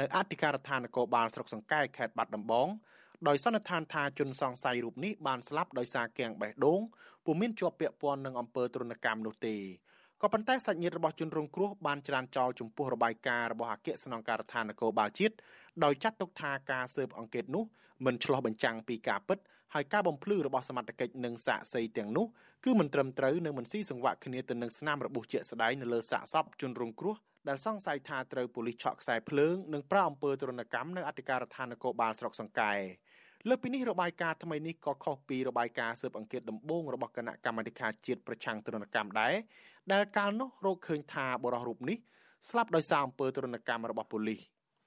[0.00, 2.68] នៅអធិការដ្ឋាននគរបាលស្រុកសង្កែខេត្តបាត់ដំបង
[3.28, 6.80] ដោយសន្និដ្ឋានថាជនសង្ស័យរូបនេះបានស្លាប់ដោយសារគាំងបេះដូង
[7.24, 9.56] ពុំមានជាប់ពាក់ព័ន្ធនឹងអំពើទរណកម្មនោះទេ
[10.22, 15.34] ក៏ប៉ុន្តែសាច់ញាតិរបស់ជនរងគ្រោះបានច្រានចោលចំពោះរបាយការណ៍របស់អគ្គស្នងការដ្ឋាននគរបាលជាតិ
[15.84, 17.64] ដោយចាត់ទុកថាការស៊ើបអង្កេតនោះ
[18.06, 19.38] មិនឆ្លោះបញ្ចាំងពីការពិត
[19.74, 22.26] ហើយការបំភ្លឺរបស់សមត្ថកិច្ចនិងសាកសីទាំងនោះ
[22.64, 27.16] គឺមិនត្រឹមត្រូវនិងមិនស៊ីសង្វាក់គ្នាទៅនឹងស្នាមរបួសជាក់ស្ដែងនៅលើសាកសពជនរងគ្រោះ
[27.48, 32.72] ដែលសង្ស័យថាត្រូវប៉ូលីសឆក់ខ្សែភ្លើងនិងប្រើអំពើទរណកម្មនៅអធិការដ្ឋាននគរបាលស្រុកសង្កែ
[33.48, 39.34] លើពីនេះរបាយការណ៍ថ្មីនេះក៏ខុសពីរបាយការណ៍ស៊ើបអង្កេតដំបូងរបស់គណៈកម្មាធិការជាតិប្រឆាំងទរណកម្មដែរ
[39.92, 41.96] ដែលកាលនោះរកឃើញថាបរិះរូបនេះ
[42.48, 44.40] ស្លាប់ដោយសារអំពើទរណកម្មរបស់ប៉ូលីស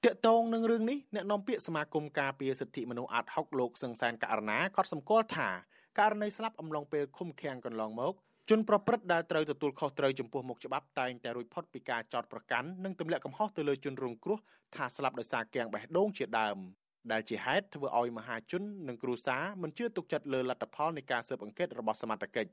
[0.04, 5.48] តាកតងនឹងរឿងនេះអ្នកនាំពាក្យសមាគមការពារសិទ្ធិមនុស្សអាត់ហុកលោកសឹងសានករណាក៏សម្គាល់ថា
[5.98, 8.14] ករណីស្លាប់អំឡុងពេលឃុំឃាំងកន្លងមក
[8.50, 14.38] ជនប្រព្រឹត្តដែលត្រូវទទួលខុសត្រូវចំពោះមុខច្បាប់តែងតែរួចផុតពីការចោទប្រកាន់និងទម្លាក់កំហុសទៅលើជនរងគ្រោះ
[14.74, 16.58] ថាស្លាប់ដោយសារគាំងបេះដូងជាដើម
[17.12, 22.50] ដែលជាហេតុធ្វើឲ្យមហាជននិងគ្រួសារមិនជឿទុកចិត្តលើលទ្ធផលនៃការស៊ើបអង្កេតរបស់សមត្ថកិច្ច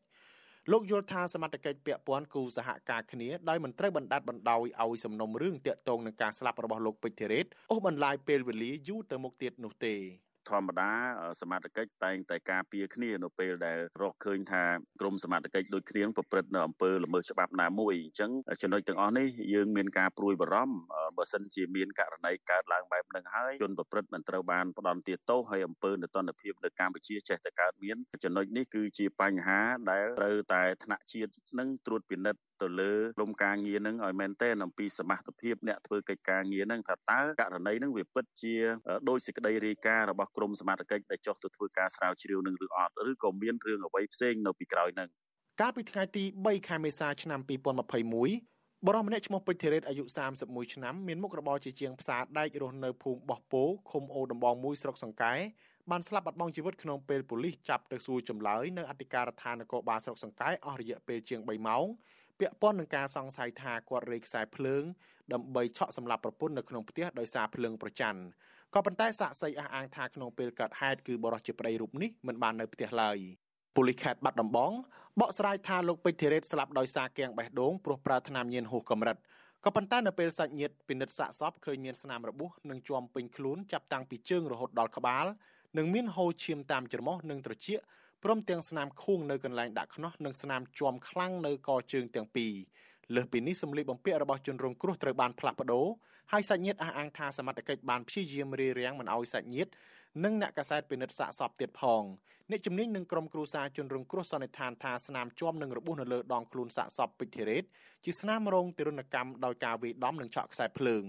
[0.71, 9.95] លោកយល់ថាសមត្ថកិច្ចពាក់ព័ន្ធគូសហការគ្នាដោយមិនត្រូវបណ្ដាត់បណ្ដោយឲ្យសំណុំរឿងតាក់ទងនឹងការស្លាប់របស់លោកពេជ្រធីរ៉េតអូសបន្លាយពេលវេលាយូរទៅមុខទៀតនោះទេ
[10.49, 10.91] ធម្មតា
[11.41, 14.63] សមត្ថកិច្ចតែងតែការពារគ្នានៅពេលដែលរកឃើញថា
[15.01, 18.31] ក្រមសមត្ថកិច្ចដូចគ្នាប្រព្រឹត្តនៅអំពើល្មើសច្បាប់ណាមួយអញ្ចឹង
[18.61, 20.75] ចំណុចទាំងអស់នេះយើងមានការព្រួយបារម្ភ
[21.17, 29.59] បើសិនជាមានករណីកើតឡើងបែបហ្នឹងហើយជនប្រព្រឹត្តមិនត្រូវបានផ្ដន់ទាទោសហើយអំពើនតនភាពនៅកម្ពុជាចេះតែកើតមានចំណុចនេះគឺជាបញ្ហា
[29.91, 38.55] ដែលត្រូវតែថ្នាក់ជាតិនឹងត្រួតពិនិត្យ ទៅលើក្រុមការងារនឹងឲ្យមែនទែនអំពីសមត្ថភាពអ្នកធ្វើកិច្ចការងារនឹងថាតើករណីនឹងវាពិតជា
[39.09, 45.09] ដោយសេចក្តីរាយការណ៍របស់ក្រមសមត្ថកិច្ចដែលចុះទៅធ្វើការស្រាវជ្រាវនឹងឬអត់ឬក៏មានរឿងអ្វីផ្សេងនៅពីក្រោយនឹង
[45.61, 50.03] កាលពីថ្ងៃទី3ខែមេសាឆ្នាំ2021បរិមម្នាក់ឈ្មោះពេជ្រធីរ៉េតអាយុ
[50.39, 55.33] 31ឆ្នាំមានមុខរបរជាជាងផ្សារដែករស់នៅភូមិបោះពោឃុំអូដំបងមួយស្រុកសង្កែ
[55.91, 61.85] បានស្លាប់បាត់បង់ជីវិតក្នុងពេលប៉ូលីសចាប់ទៅសួរចម្លើយនៅអធិការដ្ឋាននគរបាលស្រុកសង្កែអស់រយៈពេលជាង3ម៉ោង
[62.43, 64.83] ពាក់ព័ន្ធនឹងការសង្ស័យថាគាត់រេខ្សែភ្លើង
[65.33, 68.21] ដើម្បីឆក់សម្លាប់ប្រពន្ធនៅក្នុងផ្ទះដោយសារភ្លើងប្រច័ណ្ឌ
[68.73, 73.17] ក៏ប៉ុន្តែសាកសីអះអាងថាក្នុងពេលកើតហេតុគឺបរិសុទ្ធជាប្តីរូបនេះមិនបាននៅផ្ទះឡើយ
[73.75, 74.71] ប៉ូលីសខេត្តបាត់ដំបង
[75.19, 79.17] បកស្រាយថាលោកពេជ្រធីរ៉េតស្លាប់ដោយសារគាំងបេះដូងព្រោះប្រើថ្នាំញៀនហួសកម្រិត
[79.65, 85.25] ក៏ប៉ុន្តែនៅពេលសាច់ញាតិពិនិត្យសាកសពឃើញមានស្នាមរបួសនិងជាំពេញខ្លួនចាប់តាំងពីជើងរហូតដល់ក្បាល
[85.77, 87.79] និងមានហូរឈាមតាមច្រមុះនិងត្រចៀក
[88.23, 92.53] ព្រមទាំងស្នាមខួងនៅកន្លែងដាក់ខ្នោះនិងស្នាមជាំខ្លាំងនៅកជើងទាំងពីរ
[93.15, 95.85] លើសពីនេះសម្លៀកបំពាក់របស់ជនរងគ្រោះត្រូវបានផ្លាស់ប្ដូរ
[96.31, 99.71] ហើយសាច់ញាតិអះអាងថាសមត្ថកិច្ចបានព្យាយាមរារាំងមិនឲ្យសាច់ញាតិ
[100.23, 102.03] និងអ្នកកាសែតពិនិត្យសាកសពទៀតផង
[102.51, 107.63] អ្នកជំនាញនឹងក្រុមគ្រួសារជនរងគ្រោះសន្និដ្ឋានថាស្នាមជាប់នឹងរបួសនៅលើដងខ្លួនសាកសពពេជ្រធីរ៉េត
[108.05, 111.03] ជាស្នាមរងទារុណកម្មដោយការវាយដំនិងឆក់ខ្សែភ្លើង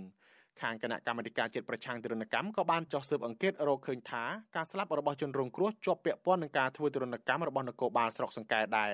[0.60, 4.24] ខាងគណៈកម្មាធិការជាតិប្រឆាំងទារុណកម្មក៏បានចុះស៊ើបអង្កេតរកឃើញថា
[4.56, 8.92] ការស្លាប់របស់ជនរងគ្រោះជាប់ពាក់ព័ន្ធនឹងការធ្វើទារុណកម្មរបស់នគរបាលស្រុកសង្កែដែរ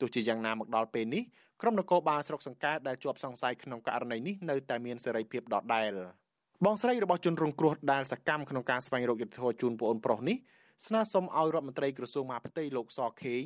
[0.00, 1.22] ទោះជាយ៉ាងណាមកដល់ពេលនេះ
[1.60, 5.92] ក្រុមនគរបាលស្រុកសង្កែដែលជាប់សង្ស័យក្នុងករណីនេះនៅតែមានសេរីភាពដដែល
[6.64, 10.36] បងស្រីរបស់ជនរងគ្រោះដែលសកម្មក្នុងការស្វែងរកយុត្តិធម៌ជូនប្អូនប្រុសនេះ
[10.86, 13.44] ស្នើសុំឲ្យរដ្ឋមន្ត្រីក្រសួងមហាផ្ទៃលោកសខេង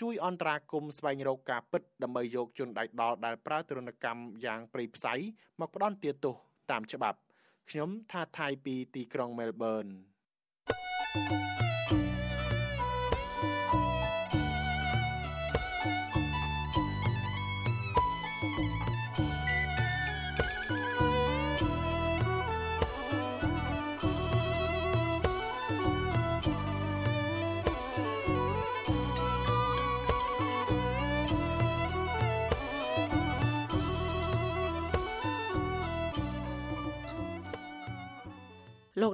[0.00, 5.14] ជួយអន្តរាគមន៍ស្វែងរកការពិតដើម្បីយកជនដៃដល់ដែលប្រើទរណកម្មយ៉ាងព្រៃផ្សៃ
[5.60, 6.34] មកផ្ដន់ទាទោស
[6.70, 7.18] តាមច្បាប់
[7.70, 9.86] ខ្ញុំថាថៃពីទីក្រុងមែលប៊ន
[11.14, 11.67] thank you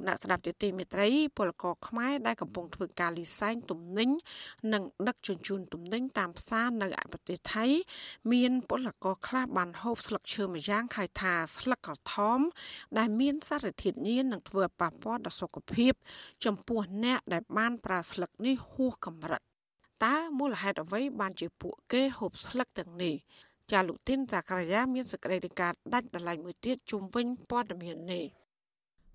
[0.07, 4.09] អ្នកស្ដាប់ទទីមេត្រីពលករខ្មែរដែលកំពុងធ្វើការលីសែងទំនិញ
[4.73, 7.65] និងដឹកជញ្ជូនទំនិញតាមផ្សារនៅឯប្រទេសថៃ
[8.33, 12.39] មានពលករខ្លះបានហូបស្លឹកឈើម្យ៉ាងហៅថាស្លឹកក្រថម
[12.97, 15.93] ដែលមានសារធាតុញៀននិងធ្វើឲ្យប៉ះពាល់ដល់សុខភាព
[16.45, 19.41] ចំពោះអ្នកដែលបានប្រើស្លឹកនេះហួសកម្រិត
[20.05, 23.15] តើមូលហេតុអ្វីបានជាពួកគេហូបស្លឹកទាំងនេះ
[23.71, 28.25] ចាលោកទីនសាករាយាមានសេចក្តីរាយការណ៍ដាច់ដライមួយទៀតជុំវិញព័ត៌មាននេះ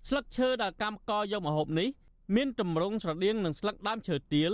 [0.07, 1.89] ស្លឹកឈើដែលកម្មកយកម្ហូបនេះ
[2.35, 4.51] មានទម្រង់ស្រដៀងនឹងស្លឹកដើមឈើទាល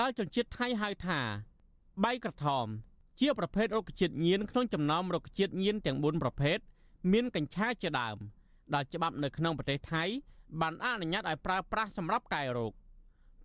[0.00, 1.20] ដែលជនជាតិថៃហៅថា
[2.04, 2.66] បៃក្រថម
[3.20, 6.58] ជាប្រភេទរុក្ខជាតិញៀនក្នុងចំណោមរុក្ខជាតិញៀនទាំង4ប្រភេទ
[7.12, 8.16] មានកញ្ឆាជាដើម
[8.74, 10.04] ដែលច្បាប់នៅក្នុងប្រទេសថៃ
[10.60, 12.72] បានអនុញ្ញាតឲ្យប្រើប្រាស់សម្រាប់កែរោគ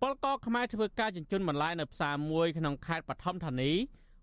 [0.00, 3.72] ពលករខ្មែរធ្វើការចិញ្ចឹមបន្លែនៅផ្សារមួយក្នុងខេត្តបឋមធានី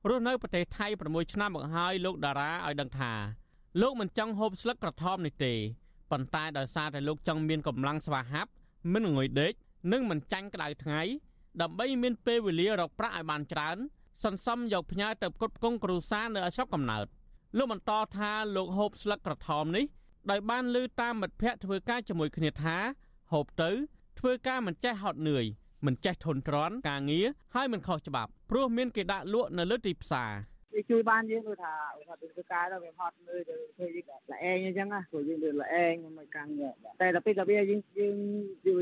[0.09, 3.13] រស់នៅប្រទេសថៃ6ឆ្នាំមកហើយលោកតារាឲ្យដឹងថា
[3.81, 5.53] លោកមិនចង់ហូបស្លឹកក្រថមនេះទេ
[6.11, 8.49] ប៉ុន្តែដោយសារតែលោកចង់មានកម្លាំងស្វាហាប់
[8.93, 9.53] មិនងុយដេក
[9.91, 11.01] និងមិនចាញ់ក្តៅថ្ងៃ
[11.61, 13.77] ដើម្បីមានពេលវេលារកប្រាក់ឲ្យបានច្រើន
[14.23, 17.05] សន្សំយកផ្ញើទៅផ្គត់ផ្គង់គ្រួសារនៅស្រុកកំណើត
[17.57, 19.85] លោកបន្តថាលោកហូបស្លឹកក្រថមនេះ
[20.31, 22.77] ដោយបានលើតាមមិត្តភ័ក្តិធ្វើការជាមួយគ្នាថា
[23.31, 23.69] ហូបទៅ
[24.19, 25.45] ធ្វើការមិនចេះហត់នឿយ
[25.85, 27.25] មិនចេះធន់ទ្រាំការងារ
[27.55, 30.31] ហើយមិនខុសច្បាប់ព្រោះមានគេដាក់លក់នៅលើទីផ្សារ
[30.75, 31.73] វាជួយបានយើងដូចថា
[32.07, 36.47] ថាធ្វើការទៅវាហត់មើលទៅធ្វើយើងល្អឯងអញ្ចឹងណាព្រោះយើងដូចល្អឯងមិនកាំង
[37.01, 38.15] តែដល់ពេលដល់វាយើងយើង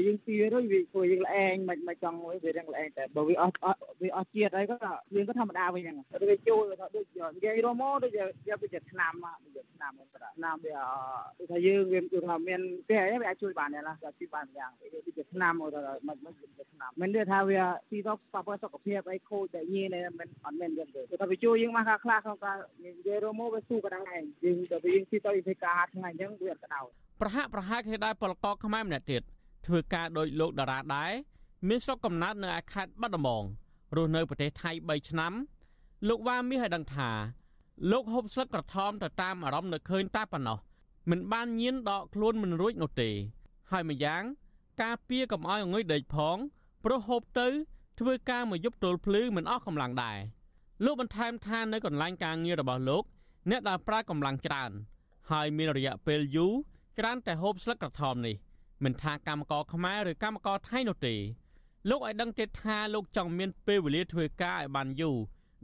[0.05, 3.53] យើងពីទៅវាធ្វើយើងល្អឯងមិនមិនចង់មួយវារឹងល្អឯងតែបើវាអស់
[4.01, 4.77] វាអស់ជាតិហើយក៏
[5.15, 5.97] យើងក៏ធម្មតាវិញហ្នឹង
[6.29, 8.19] វាចូលថាដូចនិយាយរមកដូចយ
[8.55, 9.13] កទៅជាឆ្នាំ
[9.55, 10.73] ដូចឆ្នាំហ្នឹងឆ្នាំវា
[11.39, 26.79] ដូចថាយើងវាគឺថាមានទេអីវាអាចជួយបានដែរណាជួយបានយ៉ាងដូចជាឆ្នាំមកដល់មិនមិនឆ្នាំមិនទេថាវាទីទៅប៉ះពាល់សុខភាពអីខូចតែញៀនមិនអត់មានយ៉ាងទេតែវាជួយយើងមកថាខ្លះក្នុងការនិយាយរួមមកវាស៊ូកណ្ដាលឯងយើងទៅយើងទីទៅធ្វើការហាត់ថ្ងៃអញ្ចឹងវាអត់ក្តៅ
[27.21, 29.21] ប្រហាក់ប្រហែលគ្នាដែរពលករខ្មែរម្នាក់ទៀត
[29.67, 31.11] ធ្វើការដោយលោកតារាដែរ
[31.67, 33.43] មានស្រុកកំណើតនៅឯខេត្តបាត់ដំបង
[33.95, 35.33] រស់នៅប្រទេសថៃ3ឆ្នាំ
[36.07, 37.09] លោកវ៉ាមាសឲ្យដឹងថា
[37.91, 40.57] លោកហូបស្លឹកក្រថមទៅតាមអារម្មណ៍នៅឃើញតែប៉ុណ្ណោះ
[41.09, 43.09] មិនបានញៀនដកខ្លួនមិនរួចនោះទេ
[43.71, 44.23] ហើយម្យ៉ាង
[44.81, 46.37] ការពៀកុំឲ្យងុយដេកផង
[46.83, 47.47] ព្រោះហូបទៅ
[47.99, 50.17] ធ្វើការមួយយប់ទល់ភ្លឺមិនអស់កម្លាំងដែរ
[50.83, 53.03] លោកបន្ថែមថានៅកន្លែងការងាររបស់លោក
[53.49, 54.71] អ្នកដែលប្រើកម្លាំងច្រើន
[55.31, 56.53] ហើយមានរយៈពេលយូរ
[56.99, 58.35] ច្រើនតែហូបស្លឹកក្រថមនេះ
[58.83, 61.15] មិនថាកម្មករខ្មែរឬកម្មករថៃនោះទេ
[61.89, 65.17] លោកឲ្យដឹងទៀតថាលោកចង់មានពេលវេលាធ្វើការឲ្យបានយូរ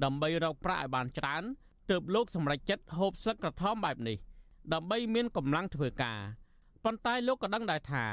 [0.03, 1.43] ដើម្បីរកប្រាក់ឲ្យបានច្រើន
[1.89, 4.17] ទើបលោកសម្រេចចិត្តហូបស្លឹកក្រថមបែបនេះ
[4.73, 6.19] ដើម្បីមានកម្លាំងធ្វើការ
[6.83, 8.05] ប៉ុន្តែលោកក៏ដឹងដែរថា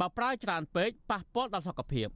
[0.00, 2.08] បើប្រើច្រើនពេកប៉ះពាល់ដល់សុខភាព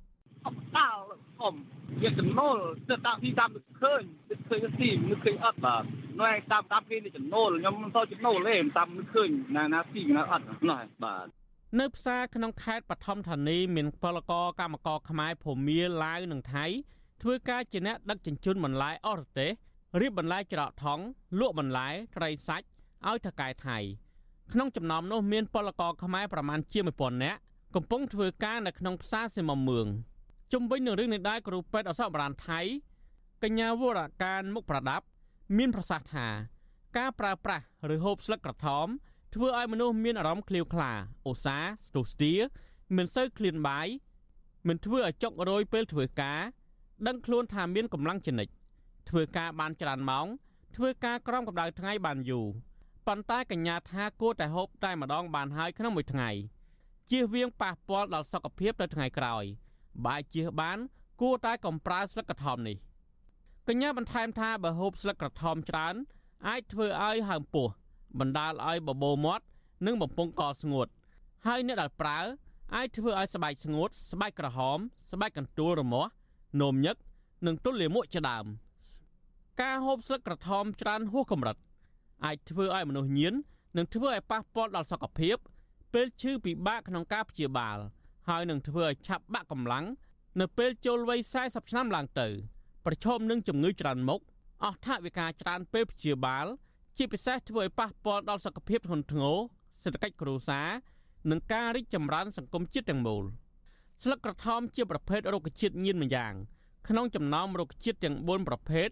[0.76, 1.00] ដាល់
[1.44, 1.54] ធំ
[2.02, 2.56] វាចំណូល
[2.88, 5.82] ទៅតាមទីតាមឃើញទៅឃើញទីនឹកឃើញអត់បាទ
[6.20, 10.58] នៅឯតាមតាមគេនេះចំណូលខ្ញុំមិនសូវចំណូលទេតាមនឹកឃើញណាណាទីណាអត់ណោះ
[11.04, 11.26] បាទ
[11.80, 16.66] នៅផ្សារក្នុងខេត្តបឋមធានីមានពលករកម្មករខ្មែរភូមាឡាវនិងថៃ
[17.22, 19.50] ធ្វើការជាអ្នកដឹកជញ្ជូនបន្លែអស់រទេស
[20.00, 21.00] រៀបបន្លែច្រកថង
[21.40, 22.66] លក់បន្លែត្រីសាច់
[23.08, 23.78] ឲ្យថកែថៃ
[24.52, 27.38] ក្នុងចំណោមនោះមានពលករខ្មែរប្រមាណជា1000នាក់
[27.74, 29.86] កំពុងធ្វើការនៅក្នុងផ្សារសៀមមឿង
[30.52, 32.60] ជុំវិញនឹងរឿងនេះដែរគ្រូពេទ្យអសបរានថៃ
[33.42, 35.04] កញ្ញាវរការមុខប្រដាប់
[35.56, 36.26] មានប្រសាសន៍ថា
[36.96, 37.64] ការប្រើប្រាស់
[37.94, 38.86] ឬហូបស្លឹកក្រថម
[39.34, 40.92] ធ្វើឲ្យមនុស្សមានអារម្មណ៍ឃ្លាវខ្លា
[41.26, 42.32] អូសាស្ទុះស្ទា
[42.96, 43.88] មិនសូវឃ្លានបាយ
[44.68, 46.40] មិនធ្វើឲ្យចុករយពេលធ្វើការ
[47.06, 48.48] ដឹងខ្លួនថាមានកម្លាំងចនិច
[49.08, 50.26] ធ្វើការបានច្រើនម៉ោង
[50.76, 52.46] ធ្វើការក្រោមកម្ដៅថ្ងៃបានយូរ
[53.06, 56.30] ប៉ុន្តែកញ្ញាថាគួរតែហូបតែម្ដងបានហើយក្នុងមួយថ្ងៃ
[57.10, 59.44] ជៀសវាងប៉ះពាល់ដល់សុខភាពទៅថ្ងៃក្រោយ
[60.06, 60.78] បើជៀសបាន
[61.20, 62.76] គួរតែកំប្រើស្លឹកក្រថមនេះ
[63.68, 65.94] កញ្ញាបន្ថែមថាបើហូបស្លឹកក្រថមច្រើន
[66.48, 67.68] អាចធ្វើឲ្យហើមពោះ
[68.18, 69.44] បណ្ដាលឲ្យបបោមាត់
[69.86, 70.86] និងបំពង់កស្ងួត
[71.46, 72.18] ហើយអ្នកដែលប្រើ
[72.74, 74.78] អាចធ្វើឲ្យស្បែកស្ងួត ស្បែកក្រហម
[75.10, 76.10] ស្បែកកន្ទួលរមាស់
[76.60, 76.96] នោមញឹក
[77.46, 78.46] និងទល់លាមកជាដើម
[79.62, 81.56] ការហូបស្លឹកក្រថមច្រើនហួសកម្រិត
[82.24, 83.34] អាចធ្វើឲ្យមនុស្សញៀន
[83.76, 85.36] និងធ្វើឲ្យប៉ះពាល់ដល់សុខភាព
[85.92, 87.78] ពេលឈឺពិបាកក្នុងការព្យាបាល
[88.28, 89.86] ហើយនឹងធ្វើឲ្យឆាប់បាក់កម្លាំង
[90.40, 92.28] នៅពេលចូលវ័យ40ឆ្នាំឡើងទៅ
[92.86, 94.20] ប្រឈមនឹងជំងឺច្រើនមុខ
[94.64, 96.46] អស់ថវិកាច្រើនពេលព្យាបាល
[96.96, 99.36] ជាពិសេសធ្វើឲ្យប៉ះពាល់ដល់សុខភាពធ្ងន់ធ្ងរ
[99.84, 100.68] សេដ្ឋកិច្ចគ្រួសារ
[101.30, 103.24] និងការរីកចម្រើនសង្គមជាតិទាំងមូល
[104.02, 106.34] ស្លឹកក្រថមជាប្រភេទរុក្ខជាតិញៀនម្យ៉ាង
[106.88, 108.88] ក្នុងចំណោមរុក្ខជាតិទាំង4ប្រភេទ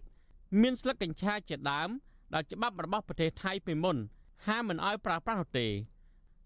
[0.61, 1.89] មានស្លឹកកញ្ឆាជាដើម
[2.33, 3.97] ដែលច្បាប់របស់ប្រទេសថៃពីមុន
[4.47, 5.67] ហាមមិនឲ្យប្រើប្រាស់នោះទេ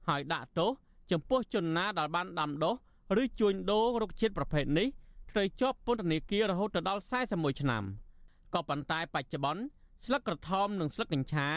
[0.07, 0.71] ហើយដាក់ទោស
[1.11, 2.75] ចំពោះជនណាដែលបានដាំដុះ
[3.21, 4.87] ឬជួញដូររុក្ខជាតិប្រភេទនេះ
[5.31, 7.01] ត្រូវជាប់ពន្ធនាគាររហូតដល់
[7.31, 7.83] 41ឆ្នាំ
[8.53, 9.61] ក៏ប៉ុន្តែបច្ចុប្បន្ន
[10.05, 11.47] ស្លឹកក្រថមនិងស្លឹកកញ្ឆា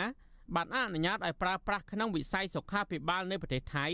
[0.54, 3.86] បានអនុញ្ញាតឲ្យប្រើប្រាស់ក្នុងវិស័យសុខាភិបាលនៃប្រទេសថៃ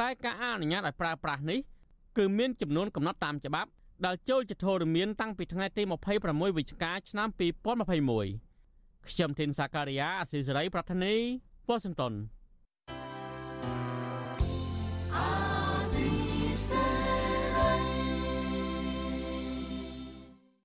[0.00, 1.60] តែការអនុញ្ញាតឲ្យប្រើប្រាស់នេះ
[2.18, 3.70] គឺមានចំនួនកំណត់តាមច្បាប់
[4.06, 5.82] ដែលចូលជាធរមានតាំងពីថ្ងៃទី
[6.20, 11.14] 26វិច្ឆិកាឆ្នាំ2021ខ្ញុំធីនសាការីយ៉ាអស៊ីសេរីប្រធានី
[11.68, 12.14] វ៉ាស៊ីនតោន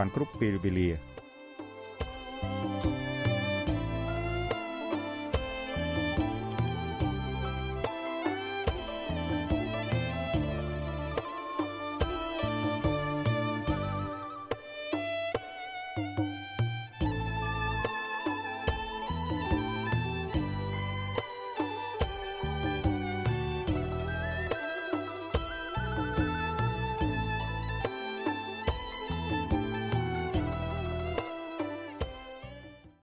[0.00, 0.88] បានគ្រប់ពេលវេលា។